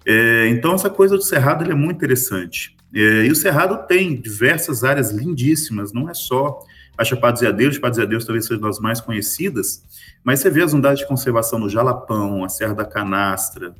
É, 0.05 0.47
então, 0.47 0.73
essa 0.73 0.89
coisa 0.89 1.15
do 1.15 1.21
Cerrado 1.21 1.69
é 1.69 1.75
muito 1.75 1.97
interessante. 1.97 2.75
É, 2.93 3.25
e 3.25 3.31
o 3.31 3.35
Cerrado 3.35 3.85
tem 3.87 4.19
diversas 4.19 4.83
áreas 4.83 5.11
lindíssimas, 5.11 5.93
não 5.93 6.09
é 6.09 6.13
só 6.13 6.59
a 6.97 7.03
Chapada 7.03 7.33
dos 7.33 7.41
Veadeiros, 7.41 7.75
Chapada 7.75 7.91
dos 7.91 7.97
Veadeiros 7.99 8.25
talvez 8.25 8.45
seja 8.45 8.59
das 8.59 8.79
mais 8.79 8.99
conhecidas, 8.99 9.83
mas 10.23 10.39
você 10.39 10.49
vê 10.49 10.63
as 10.63 10.73
unidades 10.73 10.99
de 10.99 11.07
conservação 11.07 11.59
no 11.59 11.69
Jalapão, 11.69 12.43
a 12.43 12.49
Serra 12.49 12.73
da 12.73 12.85
Canastra, 12.85 13.75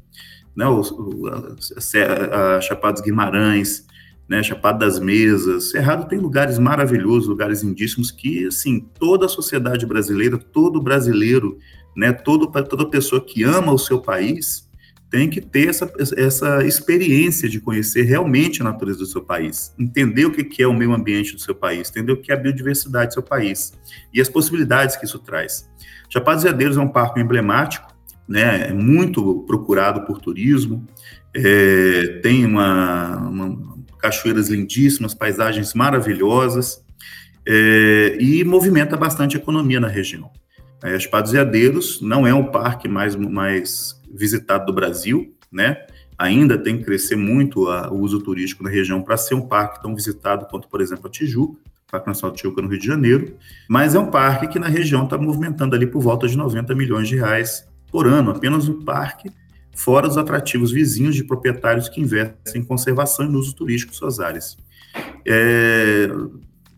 né, 0.55 0.65
a 0.65 2.61
Chapada 2.61 2.93
dos 2.93 3.01
Guimarães, 3.01 3.85
né, 4.29 4.43
Chapada 4.43 4.85
das 4.85 4.99
Mesas. 4.99 5.71
Cerrado 5.71 6.07
tem 6.07 6.19
lugares 6.19 6.59
maravilhosos, 6.59 7.27
lugares 7.27 7.63
lindíssimos 7.63 8.11
que, 8.11 8.45
assim, 8.47 8.79
toda 8.99 9.25
a 9.25 9.29
sociedade 9.29 9.85
brasileira, 9.85 10.37
todo 10.37 10.81
brasileiro 10.81 11.57
né, 11.97 12.13
todo, 12.13 12.47
toda 12.47 12.85
pessoa 12.85 13.19
que 13.19 13.43
ama 13.43 13.73
o 13.73 13.79
seu 13.79 13.99
país 13.99 14.66
tem 15.09 15.29
que 15.29 15.39
ter 15.39 15.69
essa, 15.69 15.91
essa 16.17 16.65
experiência 16.65 17.47
de 17.47 17.59
conhecer 17.59 18.03
realmente 18.03 18.61
a 18.61 18.65
natureza 18.65 18.99
do 18.99 19.05
seu 19.05 19.21
país, 19.21 19.73
entender 19.79 20.25
o 20.25 20.31
que 20.31 20.61
é 20.61 20.67
o 20.67 20.73
meio 20.73 20.93
ambiente 20.93 21.33
do 21.33 21.39
seu 21.39 21.55
país, 21.55 21.89
entender 21.89 22.11
o 22.11 22.17
que 22.17 22.31
é 22.31 22.35
a 22.35 22.37
biodiversidade 22.37 23.09
do 23.09 23.13
seu 23.13 23.23
país 23.23 23.73
e 24.13 24.19
as 24.19 24.27
possibilidades 24.27 24.97
que 24.97 25.05
isso 25.05 25.19
traz. 25.19 25.69
Chapada 26.09 26.35
dos 26.35 26.43
Veadeiros 26.43 26.77
é 26.77 26.81
um 26.81 26.89
parque 26.89 27.19
emblemático, 27.19 27.95
né, 28.27 28.67
é 28.69 28.73
muito 28.73 29.45
procurado 29.47 30.01
por 30.05 30.19
turismo, 30.19 30.85
é, 31.33 32.19
tem 32.21 32.45
uma, 32.45 33.17
uma, 33.17 33.77
cachoeiras 33.99 34.49
lindíssimas, 34.49 35.13
paisagens 35.13 35.73
maravilhosas 35.73 36.83
é, 37.47 38.17
e 38.19 38.43
movimenta 38.43 38.97
bastante 38.97 39.37
a 39.37 39.39
economia 39.39 39.79
na 39.79 39.87
região. 39.87 40.29
É, 40.83 40.95
As 40.95 41.05
Pados 41.05 41.31
Veadeiros 41.31 42.01
não 42.01 42.27
é 42.27 42.33
o 42.33 42.51
parque 42.51 42.87
mais, 42.87 43.15
mais 43.15 43.96
visitado 44.13 44.65
do 44.65 44.73
Brasil, 44.73 45.33
né? 45.51 45.85
Ainda 46.17 46.57
tem 46.57 46.77
que 46.77 46.83
crescer 46.83 47.15
muito 47.15 47.69
a, 47.69 47.91
o 47.91 47.99
uso 47.99 48.19
turístico 48.19 48.63
na 48.63 48.69
região 48.69 49.01
para 49.01 49.17
ser 49.17 49.35
um 49.35 49.41
parque 49.41 49.81
tão 49.81 49.95
visitado 49.95 50.47
quanto, 50.49 50.67
por 50.67 50.81
exemplo, 50.81 51.07
a 51.07 51.09
Tijuca, 51.09 51.59
Parque 51.89 52.07
Nacional 52.07 52.35
Tijuca 52.35 52.61
no 52.61 52.67
Rio 52.67 52.79
de 52.79 52.85
Janeiro, 52.85 53.37
mas 53.69 53.95
é 53.95 53.99
um 53.99 54.11
parque 54.11 54.47
que 54.47 54.59
na 54.59 54.67
região 54.67 55.05
está 55.05 55.17
movimentando 55.17 55.75
ali 55.75 55.87
por 55.87 56.01
volta 56.01 56.27
de 56.27 56.35
90 56.35 56.75
milhões 56.75 57.07
de 57.07 57.15
reais 57.15 57.67
por 57.89 58.07
ano, 58.07 58.31
apenas 58.31 58.67
o 58.67 58.83
parque, 58.83 59.31
fora 59.73 60.07
os 60.07 60.17
atrativos 60.17 60.71
vizinhos 60.71 61.15
de 61.15 61.23
proprietários 61.23 61.87
que 61.87 62.01
investem 62.01 62.61
em 62.61 62.65
conservação 62.65 63.25
e 63.25 63.29
no 63.29 63.39
uso 63.39 63.55
turístico 63.55 63.91
de 63.91 63.97
suas 63.97 64.19
áreas. 64.19 64.57
É, 65.25 66.09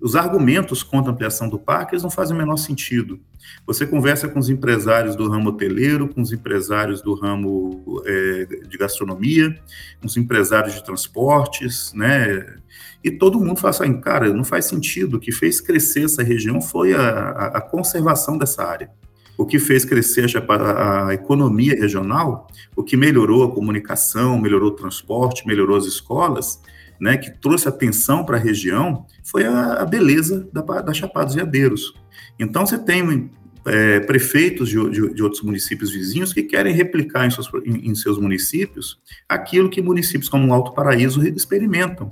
os 0.01 0.15
argumentos 0.15 0.81
contra 0.81 1.11
a 1.11 1.13
ampliação 1.13 1.49
do 1.49 1.59
parque 1.59 1.93
eles 1.93 2.03
não 2.03 2.09
fazem 2.09 2.35
o 2.35 2.39
menor 2.39 2.57
sentido. 2.57 3.19
Você 3.65 3.85
conversa 3.85 4.27
com 4.27 4.39
os 4.39 4.49
empresários 4.49 5.15
do 5.15 5.27
ramo 5.27 5.49
hoteleiro, 5.49 6.07
com 6.07 6.21
os 6.21 6.31
empresários 6.31 7.01
do 7.01 7.13
ramo 7.13 8.01
é, 8.05 8.45
de 8.67 8.77
gastronomia, 8.77 9.59
com 9.99 10.07
os 10.07 10.15
empresários 10.15 10.73
de 10.75 10.83
transportes, 10.83 11.93
né? 11.93 12.57
E 13.03 13.11
todo 13.11 13.39
mundo 13.39 13.59
fala 13.59 13.71
assim, 13.71 13.99
cara, 14.01 14.31
não 14.33 14.43
faz 14.43 14.65
sentido. 14.65 15.17
O 15.17 15.19
que 15.19 15.31
fez 15.31 15.61
crescer 15.61 16.05
essa 16.05 16.23
região 16.23 16.61
foi 16.61 16.93
a, 16.93 17.01
a, 17.01 17.45
a 17.57 17.61
conservação 17.61 18.37
dessa 18.37 18.63
área. 18.63 18.89
O 19.37 19.45
que 19.45 19.57
fez 19.57 19.85
crescer 19.85 20.25
a, 20.35 21.07
a 21.07 21.13
economia 21.13 21.73
regional, 21.73 22.47
o 22.75 22.83
que 22.83 22.97
melhorou 22.97 23.43
a 23.45 23.51
comunicação, 23.51 24.37
melhorou 24.37 24.69
o 24.69 24.75
transporte, 24.75 25.47
melhorou 25.47 25.77
as 25.77 25.85
escolas, 25.85 26.61
né, 26.99 27.17
que 27.17 27.31
trouxe 27.31 27.67
atenção 27.67 28.25
para 28.25 28.37
a 28.37 28.39
região 28.39 29.05
foi 29.23 29.45
a, 29.45 29.73
a 29.75 29.85
beleza 29.85 30.47
da, 30.51 30.61
da 30.61 30.93
Chapada 30.93 31.27
dos 31.27 31.35
Veadeiros. 31.35 31.93
Então, 32.39 32.65
você 32.65 32.77
tem 32.77 33.29
é, 33.65 33.99
prefeitos 34.01 34.69
de, 34.69 34.89
de, 34.89 35.13
de, 35.13 35.23
outros 35.23 35.41
municípios 35.41 35.91
vizinhos 35.91 36.33
que 36.33 36.43
querem 36.43 36.73
replicar 36.73 37.25
em 37.25 37.31
seus, 37.31 37.49
em, 37.65 37.89
em 37.89 37.95
seus 37.95 38.17
municípios 38.17 38.99
aquilo 39.27 39.69
que 39.69 39.81
municípios 39.81 40.29
como 40.29 40.47
o 40.47 40.53
Alto 40.53 40.73
Paraíso 40.73 41.25
experimentam, 41.27 42.11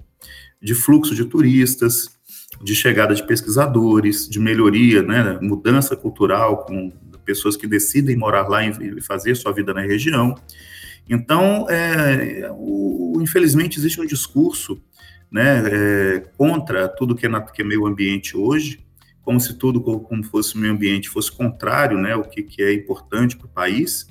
de 0.62 0.73
fluxo 0.73 1.15
de 1.15 1.26
turistas, 1.26 2.17
de 2.62 2.76
chegada 2.76 3.13
de 3.13 3.26
pesquisadores, 3.26 4.28
de 4.28 4.39
melhoria, 4.39 5.02
né, 5.04 5.38
mudança 5.41 5.95
cultural 5.95 6.65
com 6.65 6.91
pessoas 7.26 7.58
que 7.58 7.67
decidem 7.67 8.15
morar 8.15 8.47
lá 8.47 8.65
e 8.65 9.02
fazer 9.02 9.36
sua 9.36 9.52
vida 9.52 9.73
na 9.73 9.82
região. 9.82 10.34
Então, 11.10 11.70
é, 11.70 12.50
o, 12.52 13.20
infelizmente, 13.22 13.78
existe 13.80 14.00
um 14.00 14.06
discurso 14.06 14.82
né, 15.32 15.63
é, 15.65 16.20
contra 16.38 16.88
tudo 16.88 17.15
que 17.15 17.26
é, 17.26 17.30
na, 17.30 17.41
que 17.41 17.62
é 17.62 17.65
meio 17.65 17.86
ambiente 17.86 18.36
hoje, 18.36 18.86
como 19.22 19.39
se 19.39 19.56
tudo 19.56 19.82
como 19.82 20.24
fosse 20.24 20.58
meio 20.58 20.74
ambiente 20.74 21.10
fosse 21.10 21.32
contrário, 21.32 21.98
né, 21.98 22.15
o 22.15 22.24
que, 22.24 22.43
que 22.43 22.62
é 22.62 22.74
importante 22.74 23.36
para 23.36 23.46
o 23.46 23.50
país, 23.50 24.08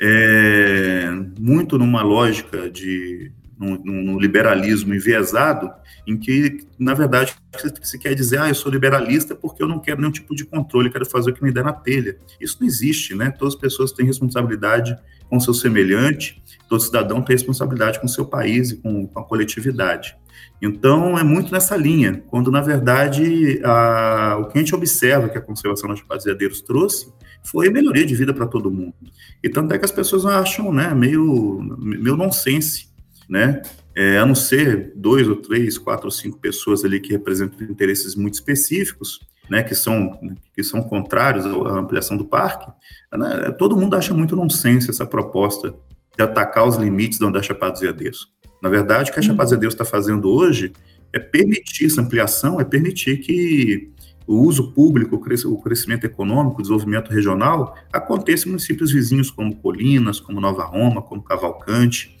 é, 0.00 1.10
muito 1.38 1.76
numa 1.76 2.02
lógica 2.02 2.70
de 2.70 3.32
no, 3.58 4.18
liberalismo 4.18 4.94
enviesado, 4.94 5.70
em 6.06 6.16
que, 6.16 6.66
na 6.78 6.94
verdade, 6.94 7.34
se 7.82 7.98
quer 7.98 8.14
dizer, 8.14 8.40
ah, 8.40 8.48
eu 8.48 8.54
sou 8.54 8.72
liberalista 8.72 9.34
porque 9.34 9.62
eu 9.62 9.68
não 9.68 9.78
quero 9.78 10.00
nenhum 10.00 10.10
tipo 10.10 10.34
de 10.34 10.46
controle, 10.46 10.90
quero 10.90 11.04
fazer 11.04 11.30
o 11.30 11.34
que 11.34 11.42
me 11.42 11.52
der 11.52 11.64
na 11.64 11.72
telha. 11.72 12.16
Isso 12.40 12.56
não 12.58 12.66
existe, 12.66 13.14
né? 13.14 13.30
Todas 13.30 13.54
as 13.54 13.60
pessoas 13.60 13.92
têm 13.92 14.06
responsabilidade 14.06 14.96
com 15.30 15.40
seu 15.40 15.54
semelhante, 15.54 16.42
todo 16.68 16.82
cidadão 16.82 17.22
tem 17.22 17.34
responsabilidade 17.34 18.00
com 18.00 18.08
seu 18.08 18.26
país 18.26 18.72
e 18.72 18.76
com, 18.76 19.06
com 19.06 19.20
a 19.20 19.24
coletividade. 19.24 20.16
Então, 20.60 21.18
é 21.18 21.22
muito 21.22 21.52
nessa 21.52 21.76
linha, 21.76 22.22
quando, 22.28 22.50
na 22.50 22.60
verdade, 22.60 23.60
a, 23.64 24.38
o 24.40 24.46
que 24.46 24.58
a 24.58 24.60
gente 24.60 24.74
observa 24.74 25.28
que 25.28 25.38
a 25.38 25.40
conservação 25.40 25.88
dos 25.88 26.02
baseadeiros 26.02 26.60
trouxe 26.60 27.10
foi 27.42 27.70
melhoria 27.70 28.04
de 28.04 28.14
vida 28.14 28.34
para 28.34 28.46
todo 28.46 28.70
mundo. 28.70 28.94
E 29.42 29.48
tanto 29.48 29.72
é 29.72 29.78
que 29.78 29.84
as 29.84 29.92
pessoas 29.92 30.26
acham 30.26 30.70
né, 30.72 30.92
meio, 30.94 31.60
meio 31.78 32.16
nonsense, 32.16 32.88
né? 33.28 33.62
É, 33.94 34.18
a 34.18 34.26
não 34.26 34.34
ser 34.34 34.92
dois 34.94 35.26
ou 35.26 35.36
três, 35.36 35.76
quatro 35.76 36.06
ou 36.06 36.10
cinco 36.10 36.38
pessoas 36.38 36.84
ali 36.84 37.00
que 37.00 37.12
representam 37.12 37.66
interesses 37.66 38.14
muito 38.14 38.34
específicos, 38.34 39.20
né, 39.48 39.62
que 39.62 39.74
são 39.74 40.18
que 40.54 40.62
são 40.62 40.82
contrários 40.82 41.46
à 41.46 41.78
ampliação 41.78 42.16
do 42.16 42.24
parque, 42.24 42.70
né, 43.12 43.50
todo 43.58 43.76
mundo 43.76 43.96
acha 43.96 44.12
muito 44.12 44.36
nonsense 44.36 44.90
essa 44.90 45.06
proposta 45.06 45.74
de 46.16 46.22
atacar 46.22 46.66
os 46.66 46.76
limites 46.76 47.18
da 47.18 47.42
Chapada 47.42 47.72
dos 47.72 47.80
Veadeiros. 47.80 48.28
Na 48.62 48.68
verdade, 48.68 49.10
o 49.10 49.14
que 49.14 49.18
a 49.20 49.22
Chapada 49.22 49.44
dos 49.44 49.50
Veadeiros 49.50 49.74
está 49.74 49.84
fazendo 49.84 50.28
hoje 50.28 50.72
é 51.12 51.18
permitir 51.18 51.86
essa 51.86 52.00
ampliação, 52.00 52.60
é 52.60 52.64
permitir 52.64 53.18
que 53.18 53.90
o 54.26 54.42
uso 54.42 54.72
público, 54.72 55.16
o 55.16 55.60
crescimento 55.60 56.04
econômico, 56.04 56.58
o 56.58 56.62
desenvolvimento 56.62 57.10
regional 57.10 57.74
aconteça 57.92 58.46
em 58.46 58.50
municípios 58.50 58.92
vizinhos 58.92 59.30
como 59.30 59.56
Colinas, 59.56 60.20
como 60.20 60.40
Nova 60.40 60.64
Roma, 60.64 61.02
como 61.02 61.22
Cavalcante, 61.22 62.16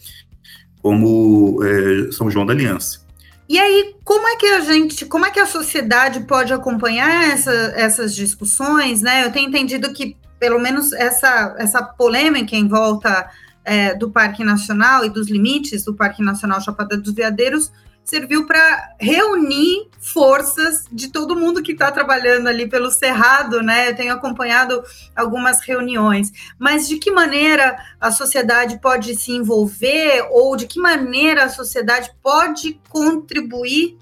como 0.82 1.62
é, 1.62 2.10
São 2.10 2.28
João 2.28 2.44
da 2.44 2.52
Aliança. 2.52 3.06
E 3.50 3.58
aí, 3.58 3.96
como 4.04 4.28
é 4.28 4.36
que 4.36 4.46
a 4.46 4.60
gente, 4.60 5.04
como 5.06 5.26
é 5.26 5.30
que 5.32 5.40
a 5.40 5.44
sociedade 5.44 6.20
pode 6.20 6.52
acompanhar 6.52 7.32
essa, 7.32 7.50
essas 7.74 8.14
discussões, 8.14 9.02
né? 9.02 9.24
Eu 9.24 9.32
tenho 9.32 9.48
entendido 9.48 9.92
que, 9.92 10.16
pelo 10.38 10.60
menos, 10.60 10.92
essa, 10.92 11.56
essa 11.58 11.82
polêmica 11.82 12.54
em 12.54 12.68
volta 12.68 13.28
é, 13.64 13.92
do 13.96 14.08
Parque 14.08 14.44
Nacional 14.44 15.04
e 15.04 15.10
dos 15.10 15.28
limites 15.28 15.84
do 15.84 15.92
Parque 15.92 16.22
Nacional 16.22 16.60
Chapada 16.60 16.96
dos 16.96 17.12
Veadeiros 17.12 17.72
serviu 18.04 18.46
para 18.46 18.94
reunir 18.98 19.88
forças 20.00 20.84
de 20.90 21.12
todo 21.12 21.36
mundo 21.36 21.62
que 21.62 21.72
está 21.72 21.92
trabalhando 21.92 22.48
ali 22.48 22.68
pelo 22.68 22.90
Cerrado, 22.90 23.62
né? 23.62 23.90
Eu 23.90 23.96
tenho 23.96 24.12
acompanhado 24.12 24.82
algumas 25.14 25.60
reuniões. 25.60 26.32
Mas 26.58 26.88
de 26.88 26.96
que 26.96 27.10
maneira 27.10 27.76
a 28.00 28.10
sociedade 28.10 28.80
pode 28.80 29.14
se 29.14 29.32
envolver 29.32 30.26
ou 30.30 30.56
de 30.56 30.66
que 30.66 30.80
maneira 30.80 31.44
a 31.44 31.48
sociedade 31.48 32.10
pode 32.22 32.80
contribuir 32.88 33.96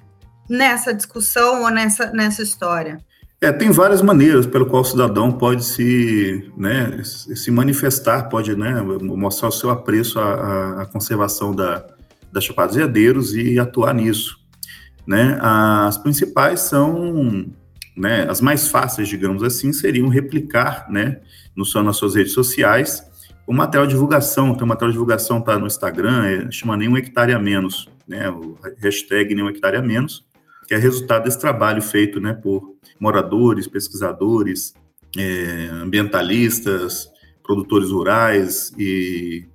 nessa 0.49 0.95
discussão 0.95 1.63
ou 1.63 1.71
nessa, 1.71 2.11
nessa 2.13 2.43
história? 2.43 2.99
É, 3.41 3.53
tem 3.53 3.71
várias 3.71 4.03
maneiras 4.03 4.47
pelo 4.47 4.67
qual 4.67 4.83
o 4.83 4.85
cidadão 4.85 5.31
pode 5.31 5.65
se, 5.65 6.51
né, 6.57 7.01
se 7.05 7.51
manifestar, 7.53 8.29
pode 8.29 8.57
né, 8.57 8.81
mostrar 9.01 9.49
o 9.49 9.53
seu 9.53 9.71
apreço 9.71 10.19
à, 10.19 10.83
à 10.83 10.87
conservação 10.87 11.55
da, 11.55 11.87
da 12.33 12.41
Chapada 12.41 12.69
dos 12.69 12.77
Veadeiros 12.77 13.35
e 13.35 13.59
atuar 13.59 13.95
nisso. 13.95 14.39
Né? 15.07 15.39
As 15.41 15.97
principais 15.97 16.61
são, 16.61 17.47
né, 17.97 18.27
as 18.29 18.41
mais 18.41 18.69
fáceis, 18.69 19.09
digamos 19.09 19.43
assim, 19.43 19.73
seriam 19.73 20.09
replicar 20.09 20.87
né, 20.91 21.21
no, 21.57 21.65
nas 21.83 21.97
suas 21.97 22.15
redes 22.15 22.33
sociais 22.33 23.09
o 23.47 23.53
material 23.53 23.87
de 23.87 23.95
divulgação. 23.95 24.51
Então, 24.51 24.67
o 24.67 24.69
material 24.69 24.91
de 24.91 24.95
divulgação 24.95 25.39
está 25.39 25.59
no 25.59 25.67
Instagram, 25.67 26.25
é, 26.27 26.51
chama 26.51 26.77
Nenhum 26.77 26.99
Hectare 26.99 27.33
a 27.33 27.39
Menos, 27.39 27.89
né, 28.07 28.29
o 28.29 28.59
hashtag 28.79 29.35
Nenhum 29.35 29.49
Hectare 29.49 29.79
a 29.79 29.83
Menos, 29.83 30.27
que 30.67 30.75
é 30.75 30.77
resultado 30.77 31.25
desse 31.25 31.41
trabalho 31.41 31.81
feito 31.81 32.21
né, 32.21 32.35
por 32.35 32.77
moradores, 33.01 33.67
pesquisadores, 33.67 34.75
é, 35.17 35.71
ambientalistas, 35.73 37.09
produtores 37.43 37.91
rurais 37.91 38.71
e 38.79 39.47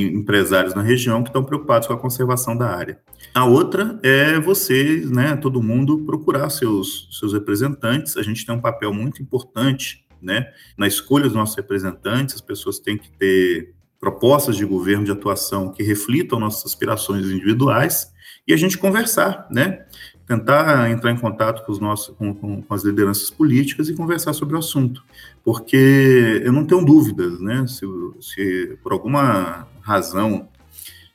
empresários 0.00 0.74
na 0.74 0.82
região 0.82 1.22
que 1.22 1.28
estão 1.28 1.44
preocupados 1.44 1.88
com 1.88 1.94
a 1.94 1.98
conservação 1.98 2.56
da 2.56 2.68
área. 2.68 2.98
A 3.34 3.44
outra 3.44 3.98
é 4.02 4.38
vocês, 4.40 5.10
né, 5.10 5.36
todo 5.36 5.62
mundo 5.62 6.04
procurar 6.04 6.50
seus, 6.50 7.08
seus 7.18 7.32
representantes. 7.32 8.16
A 8.16 8.22
gente 8.22 8.44
tem 8.44 8.54
um 8.54 8.60
papel 8.60 8.92
muito 8.92 9.22
importante, 9.22 10.04
né, 10.20 10.46
na 10.76 10.86
escolha 10.86 11.24
dos 11.24 11.34
nossos 11.34 11.56
representantes. 11.56 12.34
As 12.34 12.40
pessoas 12.40 12.78
têm 12.78 12.96
que 12.96 13.10
ter 13.12 13.74
propostas 14.00 14.56
de 14.56 14.64
governo 14.64 15.04
de 15.04 15.12
atuação 15.12 15.72
que 15.72 15.82
reflitam 15.82 16.40
nossas 16.40 16.66
aspirações 16.66 17.26
individuais 17.26 18.12
e 18.46 18.52
a 18.52 18.56
gente 18.56 18.76
conversar, 18.76 19.46
né? 19.50 19.84
tentar 20.26 20.90
entrar 20.90 21.10
em 21.10 21.18
contato 21.18 21.64
com, 21.64 21.72
os 21.72 21.78
nossos, 21.78 22.14
com, 22.16 22.34
com, 22.34 22.62
com, 22.62 22.74
as 22.74 22.84
lideranças 22.84 23.30
políticas 23.30 23.88
e 23.88 23.94
conversar 23.94 24.32
sobre 24.32 24.54
o 24.54 24.58
assunto, 24.58 25.04
porque 25.44 26.40
eu 26.44 26.52
não 26.52 26.64
tenho 26.64 26.84
dúvidas, 26.84 27.40
né, 27.40 27.66
se, 27.66 27.84
se 28.20 28.78
por 28.82 28.92
alguma 28.92 29.66
razão 29.82 30.48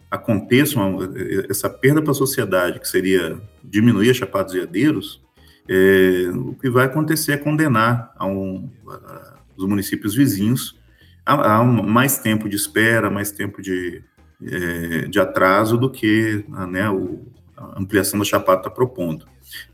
aconteça 0.10 0.80
uma, 0.80 1.10
essa 1.49 1.69
perda 1.69 2.01
para 2.01 2.12
a 2.12 2.15
sociedade, 2.15 2.80
que 2.80 2.88
seria 2.88 3.39
diminuir 3.63 4.10
a 4.10 4.13
Chapada 4.13 4.45
dos 4.45 4.53
Veadeiros, 4.53 5.21
é, 5.69 6.30
o 6.34 6.53
que 6.53 6.69
vai 6.69 6.86
acontecer 6.86 7.34
é 7.34 7.38
condenar 7.38 8.13
a 8.15 8.25
um, 8.25 8.69
a, 8.88 9.38
os 9.58 9.65
municípios 9.65 10.15
vizinhos 10.15 10.80
a, 11.25 11.56
a 11.56 11.62
um, 11.62 11.84
mais 11.84 12.17
tempo 12.19 12.47
de 12.47 12.56
espera, 12.56 13.10
mais 13.10 13.32
tempo 13.32 13.62
de, 13.62 14.01
é, 14.41 15.08
de 15.08 15.19
atraso 15.19 15.77
do 15.77 15.89
que 15.89 16.45
né, 16.69 16.89
o, 16.89 17.27
a 17.58 17.80
ampliação 17.80 18.17
da 18.17 18.25
Chapada 18.25 18.62
está 18.62 18.69
propondo. 18.69 19.27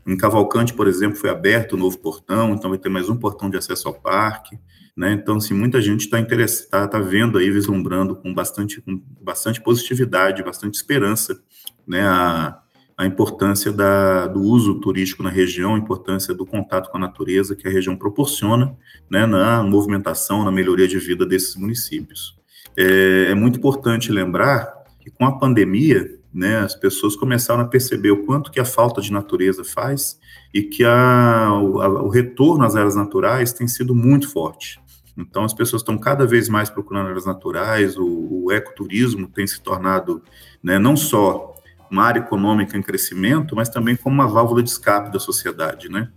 Em 0.06 0.16
Cavalcante, 0.16 0.74
por 0.74 0.86
exemplo, 0.86 1.16
foi 1.16 1.30
aberto 1.30 1.72
o 1.72 1.76
novo 1.76 1.98
portão, 1.98 2.54
então 2.54 2.70
vai 2.70 2.78
ter 2.78 2.88
mais 2.88 3.08
um 3.08 3.16
portão 3.16 3.50
de 3.50 3.56
acesso 3.56 3.88
ao 3.88 3.94
parque. 3.94 4.58
Né? 4.96 5.12
Então, 5.12 5.36
assim, 5.36 5.54
muita 5.54 5.80
gente 5.80 6.02
está 6.02 6.20
interessada, 6.20 6.64
está 6.64 6.88
tá 6.88 6.98
vendo 7.00 7.38
aí, 7.38 7.50
vislumbrando 7.50 8.14
com 8.14 8.32
bastante, 8.32 8.80
com 8.80 9.00
bastante 9.20 9.60
positividade, 9.60 10.42
bastante 10.42 10.74
esperança, 10.74 11.40
né? 11.86 12.06
A, 12.06 12.60
a 12.96 13.04
importância 13.04 13.72
da, 13.72 14.28
do 14.28 14.40
uso 14.40 14.80
turístico 14.80 15.24
na 15.24 15.30
região, 15.30 15.74
a 15.74 15.78
importância 15.78 16.32
do 16.32 16.46
contato 16.46 16.90
com 16.90 16.96
a 16.96 17.00
natureza 17.00 17.56
que 17.56 17.66
a 17.66 17.70
região 17.70 17.96
proporciona, 17.96 18.76
né? 19.10 19.26
Na 19.26 19.64
movimentação, 19.64 20.44
na 20.44 20.52
melhoria 20.52 20.86
de 20.86 20.98
vida 20.98 21.26
desses 21.26 21.56
municípios. 21.56 22.36
É, 22.76 23.30
é 23.30 23.34
muito 23.34 23.58
importante 23.58 24.12
lembrar 24.12 24.84
que 25.00 25.10
com 25.10 25.26
a 25.26 25.38
pandemia, 25.38 26.18
né, 26.34 26.58
as 26.58 26.74
pessoas 26.74 27.14
começaram 27.14 27.60
a 27.60 27.66
perceber 27.66 28.10
o 28.10 28.24
quanto 28.24 28.50
que 28.50 28.58
a 28.58 28.64
falta 28.64 29.00
de 29.00 29.12
natureza 29.12 29.62
faz 29.64 30.18
e 30.52 30.62
que 30.62 30.84
a, 30.84 31.48
o, 31.62 31.80
a, 31.80 32.02
o 32.02 32.08
retorno 32.08 32.64
às 32.64 32.74
áreas 32.74 32.96
naturais 32.96 33.52
tem 33.52 33.68
sido 33.68 33.94
muito 33.94 34.28
forte. 34.28 34.80
Então, 35.16 35.44
as 35.44 35.54
pessoas 35.54 35.82
estão 35.82 35.96
cada 35.96 36.26
vez 36.26 36.48
mais 36.48 36.68
procurando 36.68 37.06
áreas 37.06 37.24
naturais, 37.24 37.96
o, 37.96 38.44
o 38.46 38.52
ecoturismo 38.52 39.28
tem 39.28 39.46
se 39.46 39.62
tornado 39.62 40.20
né, 40.60 40.76
não 40.76 40.96
só 40.96 41.54
uma 41.88 42.02
área 42.02 42.18
econômica 42.18 42.76
em 42.76 42.82
crescimento, 42.82 43.54
mas 43.54 43.68
também 43.68 43.94
como 43.94 44.14
uma 44.14 44.26
válvula 44.26 44.60
de 44.60 44.70
escape 44.70 45.12
da 45.12 45.20
sociedade, 45.20 45.88
né? 45.88 46.08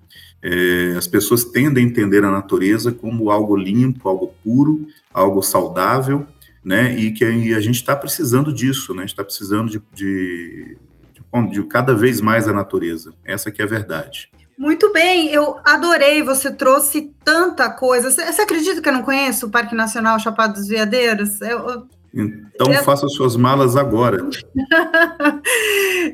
É, 0.41 0.95
as 0.97 1.08
pessoas 1.08 1.43
tendem 1.43 1.84
a 1.84 1.88
entender 1.88 2.23
a 2.23 2.32
natureza 2.32 2.91
como 2.91 3.30
algo 3.30 3.56
limpo, 3.56 4.08
algo 4.08 4.34
puro, 4.43 4.88
algo 5.13 5.41
saudável, 5.41 6.25
né? 6.67 6.93
E 6.99 7.13
que 7.13 7.23
a 7.23 7.62
gente 7.62 7.77
está 7.77 7.95
precisando 7.95 8.51
disso, 8.51 8.93
né? 8.93 9.06
está 9.06 9.23
precisando 9.23 9.71
de, 9.71 9.82
de, 9.93 10.77
de, 11.13 11.51
de, 11.51 11.63
cada 11.63 11.95
vez 11.95 12.19
mais 12.19 12.45
a 12.45 12.51
natureza. 12.51 13.13
Essa 13.23 13.49
que 13.49 13.62
é 13.62 13.65
a 13.65 13.67
verdade. 13.67 14.30
Muito 14.58 14.91
bem, 14.91 15.30
eu 15.30 15.56
adorei. 15.63 16.21
Você 16.23 16.51
trouxe 16.51 17.13
tanta 17.23 17.69
coisa. 17.69 18.12
Você, 18.12 18.41
acredita 18.41 18.82
que 18.82 18.89
eu 18.89 18.93
não 18.93 19.01
conheço 19.01 19.45
o 19.45 19.49
Parque 19.49 19.73
Nacional 19.73 20.19
Chapada 20.19 20.56
dos 20.56 20.67
Veadeiros? 20.67 21.39
Eu, 21.39 21.88
então 22.13 22.73
eu... 22.73 22.84
faça 22.84 23.08
suas 23.08 23.38
malas 23.38 23.77
agora. 23.77 24.17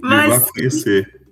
Mas... 0.03 0.35
E 0.35 0.39
vá 0.39 0.51
conhecer. 0.51 1.23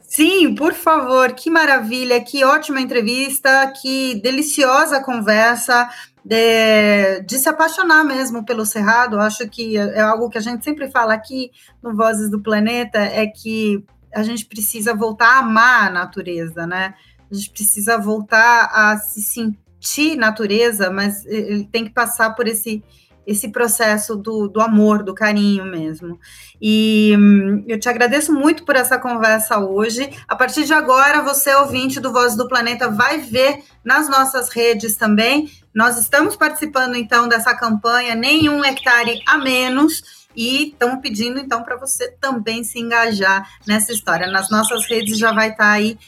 Sim, 0.00 0.54
por 0.54 0.72
favor, 0.72 1.32
que 1.32 1.50
maravilha, 1.50 2.22
que 2.22 2.44
ótima 2.44 2.80
entrevista, 2.80 3.70
que 3.80 4.14
deliciosa 4.22 5.02
conversa 5.02 5.88
de, 6.24 7.20
de, 7.20 7.38
se 7.38 7.48
apaixonar 7.48 8.04
mesmo 8.04 8.44
pelo 8.44 8.64
Cerrado. 8.64 9.18
Acho 9.18 9.48
que 9.48 9.76
é 9.76 10.00
algo 10.00 10.28
que 10.28 10.38
a 10.38 10.40
gente 10.40 10.64
sempre 10.64 10.90
fala 10.90 11.14
aqui 11.14 11.50
no 11.82 11.94
Vozes 11.96 12.30
do 12.30 12.40
Planeta, 12.40 12.98
é 12.98 13.26
que 13.26 13.84
a 14.14 14.22
gente 14.22 14.44
precisa 14.46 14.94
voltar 14.94 15.36
a 15.36 15.38
amar 15.38 15.88
a 15.88 15.90
natureza, 15.90 16.66
né? 16.66 16.94
A 17.30 17.34
gente 17.34 17.50
precisa 17.50 17.98
voltar 17.98 18.70
a 18.72 18.98
se 18.98 19.22
sentir 19.22 20.16
natureza, 20.16 20.90
mas 20.90 21.24
ele 21.26 21.64
tem 21.64 21.84
que 21.84 21.90
passar 21.90 22.34
por 22.34 22.46
esse 22.46 22.84
esse 23.26 23.50
processo 23.50 24.16
do, 24.16 24.48
do 24.48 24.60
amor, 24.60 25.02
do 25.02 25.14
carinho 25.14 25.64
mesmo. 25.64 26.18
E 26.60 27.14
hum, 27.18 27.64
eu 27.68 27.78
te 27.78 27.88
agradeço 27.88 28.32
muito 28.32 28.64
por 28.64 28.76
essa 28.76 28.98
conversa 28.98 29.58
hoje. 29.58 30.10
A 30.26 30.36
partir 30.36 30.64
de 30.64 30.72
agora, 30.72 31.22
você, 31.22 31.54
ouvinte 31.54 32.00
do 32.00 32.12
Voz 32.12 32.36
do 32.36 32.48
Planeta, 32.48 32.88
vai 32.88 33.18
ver 33.18 33.62
nas 33.84 34.08
nossas 34.08 34.48
redes 34.48 34.96
também. 34.96 35.50
Nós 35.74 35.98
estamos 35.98 36.36
participando, 36.36 36.96
então, 36.96 37.28
dessa 37.28 37.54
campanha 37.54 38.14
Nenhum 38.14 38.64
Hectare 38.64 39.22
a 39.26 39.38
Menos. 39.38 40.22
E 40.34 40.70
estamos 40.70 41.00
pedindo, 41.00 41.38
então, 41.38 41.62
para 41.62 41.76
você 41.76 42.10
também 42.12 42.64
se 42.64 42.78
engajar 42.78 43.46
nessa 43.66 43.92
história. 43.92 44.26
Nas 44.26 44.50
nossas 44.50 44.88
redes 44.88 45.18
já 45.18 45.32
vai 45.32 45.50
estar 45.50 45.64
tá 45.64 45.70
aí 45.72 45.98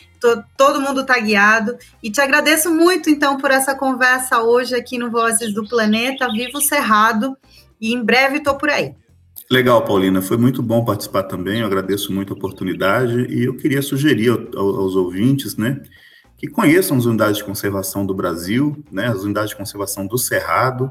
todo 0.57 0.81
mundo 0.81 1.03
está 1.03 1.19
guiado. 1.19 1.77
E 2.03 2.11
te 2.11 2.21
agradeço 2.21 2.71
muito, 2.71 3.11
então, 3.11 3.37
por 3.39 3.51
essa 3.51 3.75
conversa 3.75 4.43
hoje 4.43 4.75
aqui 4.75 4.99
no 4.99 5.11
Vozes 5.11 5.53
do 5.53 5.67
Planeta. 5.69 6.31
Vivo 6.33 6.61
Cerrado 6.61 7.37
e 7.81 7.93
em 7.93 8.03
breve 8.03 8.39
estou 8.39 8.57
por 8.57 8.71
aí. 8.71 8.95
Legal, 9.51 9.85
Paulina. 9.85 10.23
Foi 10.23 10.37
muito 10.37 10.63
bom 10.63 10.85
participar 10.85 11.25
também. 11.25 11.61
Eu 11.61 11.67
agradeço 11.67 12.13
muito 12.13 12.33
a 12.33 12.37
oportunidade 12.37 13.27
e 13.29 13.45
eu 13.45 13.57
queria 13.57 13.83
sugerir 13.83 14.31
aos 14.57 14.97
ouvintes, 14.97 15.57
né, 15.57 15.83
que 16.37 16.49
conheçam 16.49 16.97
as 16.97 17.05
unidades 17.05 17.37
de 17.39 17.45
conservação 17.45 18.07
do 18.07 18.15
Brasil, 18.15 18.83
né, 18.91 19.09
as 19.09 19.23
unidades 19.23 19.51
de 19.51 19.57
conservação 19.57 20.07
do 20.07 20.17
Cerrado. 20.17 20.91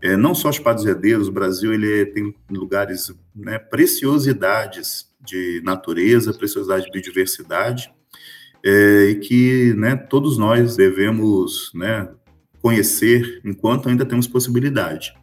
É, 0.00 0.16
não 0.16 0.32
só 0.32 0.48
os 0.48 0.60
Padres 0.60 0.86
Herdeiros, 0.86 1.26
o 1.26 1.32
Brasil 1.32 1.74
ele 1.74 2.06
tem 2.06 2.32
lugares, 2.48 3.12
né, 3.34 3.58
preciosidades 3.58 5.08
de 5.20 5.60
natureza, 5.64 6.32
preciosidade 6.32 6.84
de 6.84 6.92
biodiversidade 6.92 7.92
é, 8.64 9.10
e 9.10 9.14
que 9.16 9.74
né, 9.74 9.96
todos 9.96 10.38
nós 10.38 10.76
devemos 10.76 11.70
né, 11.74 12.08
conhecer 12.60 13.40
enquanto 13.44 13.88
ainda 13.88 14.04
temos 14.04 14.26
possibilidade. 14.26 15.14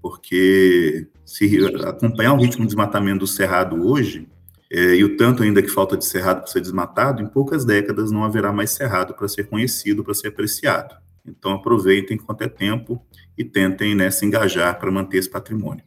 Porque 0.00 1.08
se 1.24 1.58
acompanhar 1.86 2.34
o 2.34 2.40
ritmo 2.40 2.62
de 2.62 2.68
desmatamento 2.68 3.20
do 3.20 3.26
cerrado 3.26 3.86
hoje, 3.86 4.28
é, 4.70 4.94
e 4.96 5.04
o 5.04 5.16
tanto 5.16 5.42
ainda 5.42 5.62
que 5.62 5.68
falta 5.68 5.96
de 5.96 6.04
cerrado 6.04 6.38
para 6.42 6.46
ser 6.46 6.60
desmatado, 6.60 7.22
em 7.22 7.26
poucas 7.26 7.64
décadas 7.64 8.10
não 8.10 8.22
haverá 8.22 8.52
mais 8.52 8.70
cerrado 8.70 9.14
para 9.14 9.26
ser 9.26 9.44
conhecido, 9.44 10.04
para 10.04 10.14
ser 10.14 10.28
apreciado. 10.28 10.94
Então 11.26 11.52
aproveitem 11.52 12.16
enquanto 12.16 12.42
é 12.42 12.48
tempo 12.48 13.02
e 13.36 13.44
tentem 13.44 13.94
né, 13.94 14.10
se 14.10 14.24
engajar 14.26 14.78
para 14.78 14.90
manter 14.90 15.18
esse 15.18 15.30
patrimônio. 15.30 15.84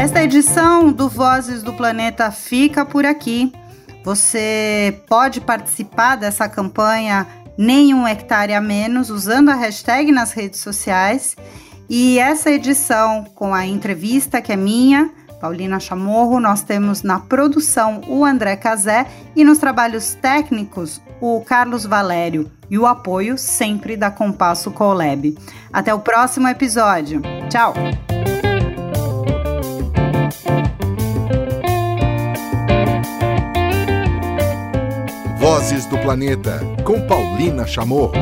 Esta 0.00 0.22
edição 0.22 0.90
do 0.90 1.10
Vozes 1.10 1.62
do 1.62 1.74
Planeta 1.74 2.30
fica 2.30 2.86
por 2.86 3.04
aqui. 3.04 3.52
Você 4.02 4.98
pode 5.06 5.42
participar 5.42 6.16
dessa 6.16 6.48
campanha 6.48 7.26
Nenhum 7.58 8.08
Hectare 8.08 8.54
a 8.54 8.62
Menos 8.62 9.10
usando 9.10 9.50
a 9.50 9.54
hashtag 9.54 10.10
nas 10.10 10.32
redes 10.32 10.60
sociais. 10.60 11.36
E 11.86 12.18
essa 12.18 12.50
edição 12.50 13.24
com 13.34 13.52
a 13.52 13.66
entrevista 13.66 14.40
que 14.40 14.50
é 14.50 14.56
minha, 14.56 15.10
Paulina 15.38 15.78
Chamorro, 15.78 16.40
nós 16.40 16.62
temos 16.62 17.02
na 17.02 17.20
produção 17.20 18.00
o 18.08 18.24
André 18.24 18.56
Cazé 18.56 19.06
e 19.36 19.44
nos 19.44 19.58
trabalhos 19.58 20.14
técnicos 20.14 20.98
o 21.20 21.42
Carlos 21.42 21.84
Valério 21.84 22.50
e 22.70 22.78
o 22.78 22.86
apoio 22.86 23.36
sempre 23.36 23.98
da 23.98 24.10
Compasso 24.10 24.70
Colab. 24.70 25.36
Até 25.70 25.92
o 25.92 26.00
próximo 26.00 26.48
episódio. 26.48 27.20
Tchau! 27.50 27.74
Vozes 35.60 35.84
do 35.84 35.98
Planeta, 35.98 36.58
com 36.84 37.06
Paulina 37.06 37.66
Chamorro. 37.66 38.14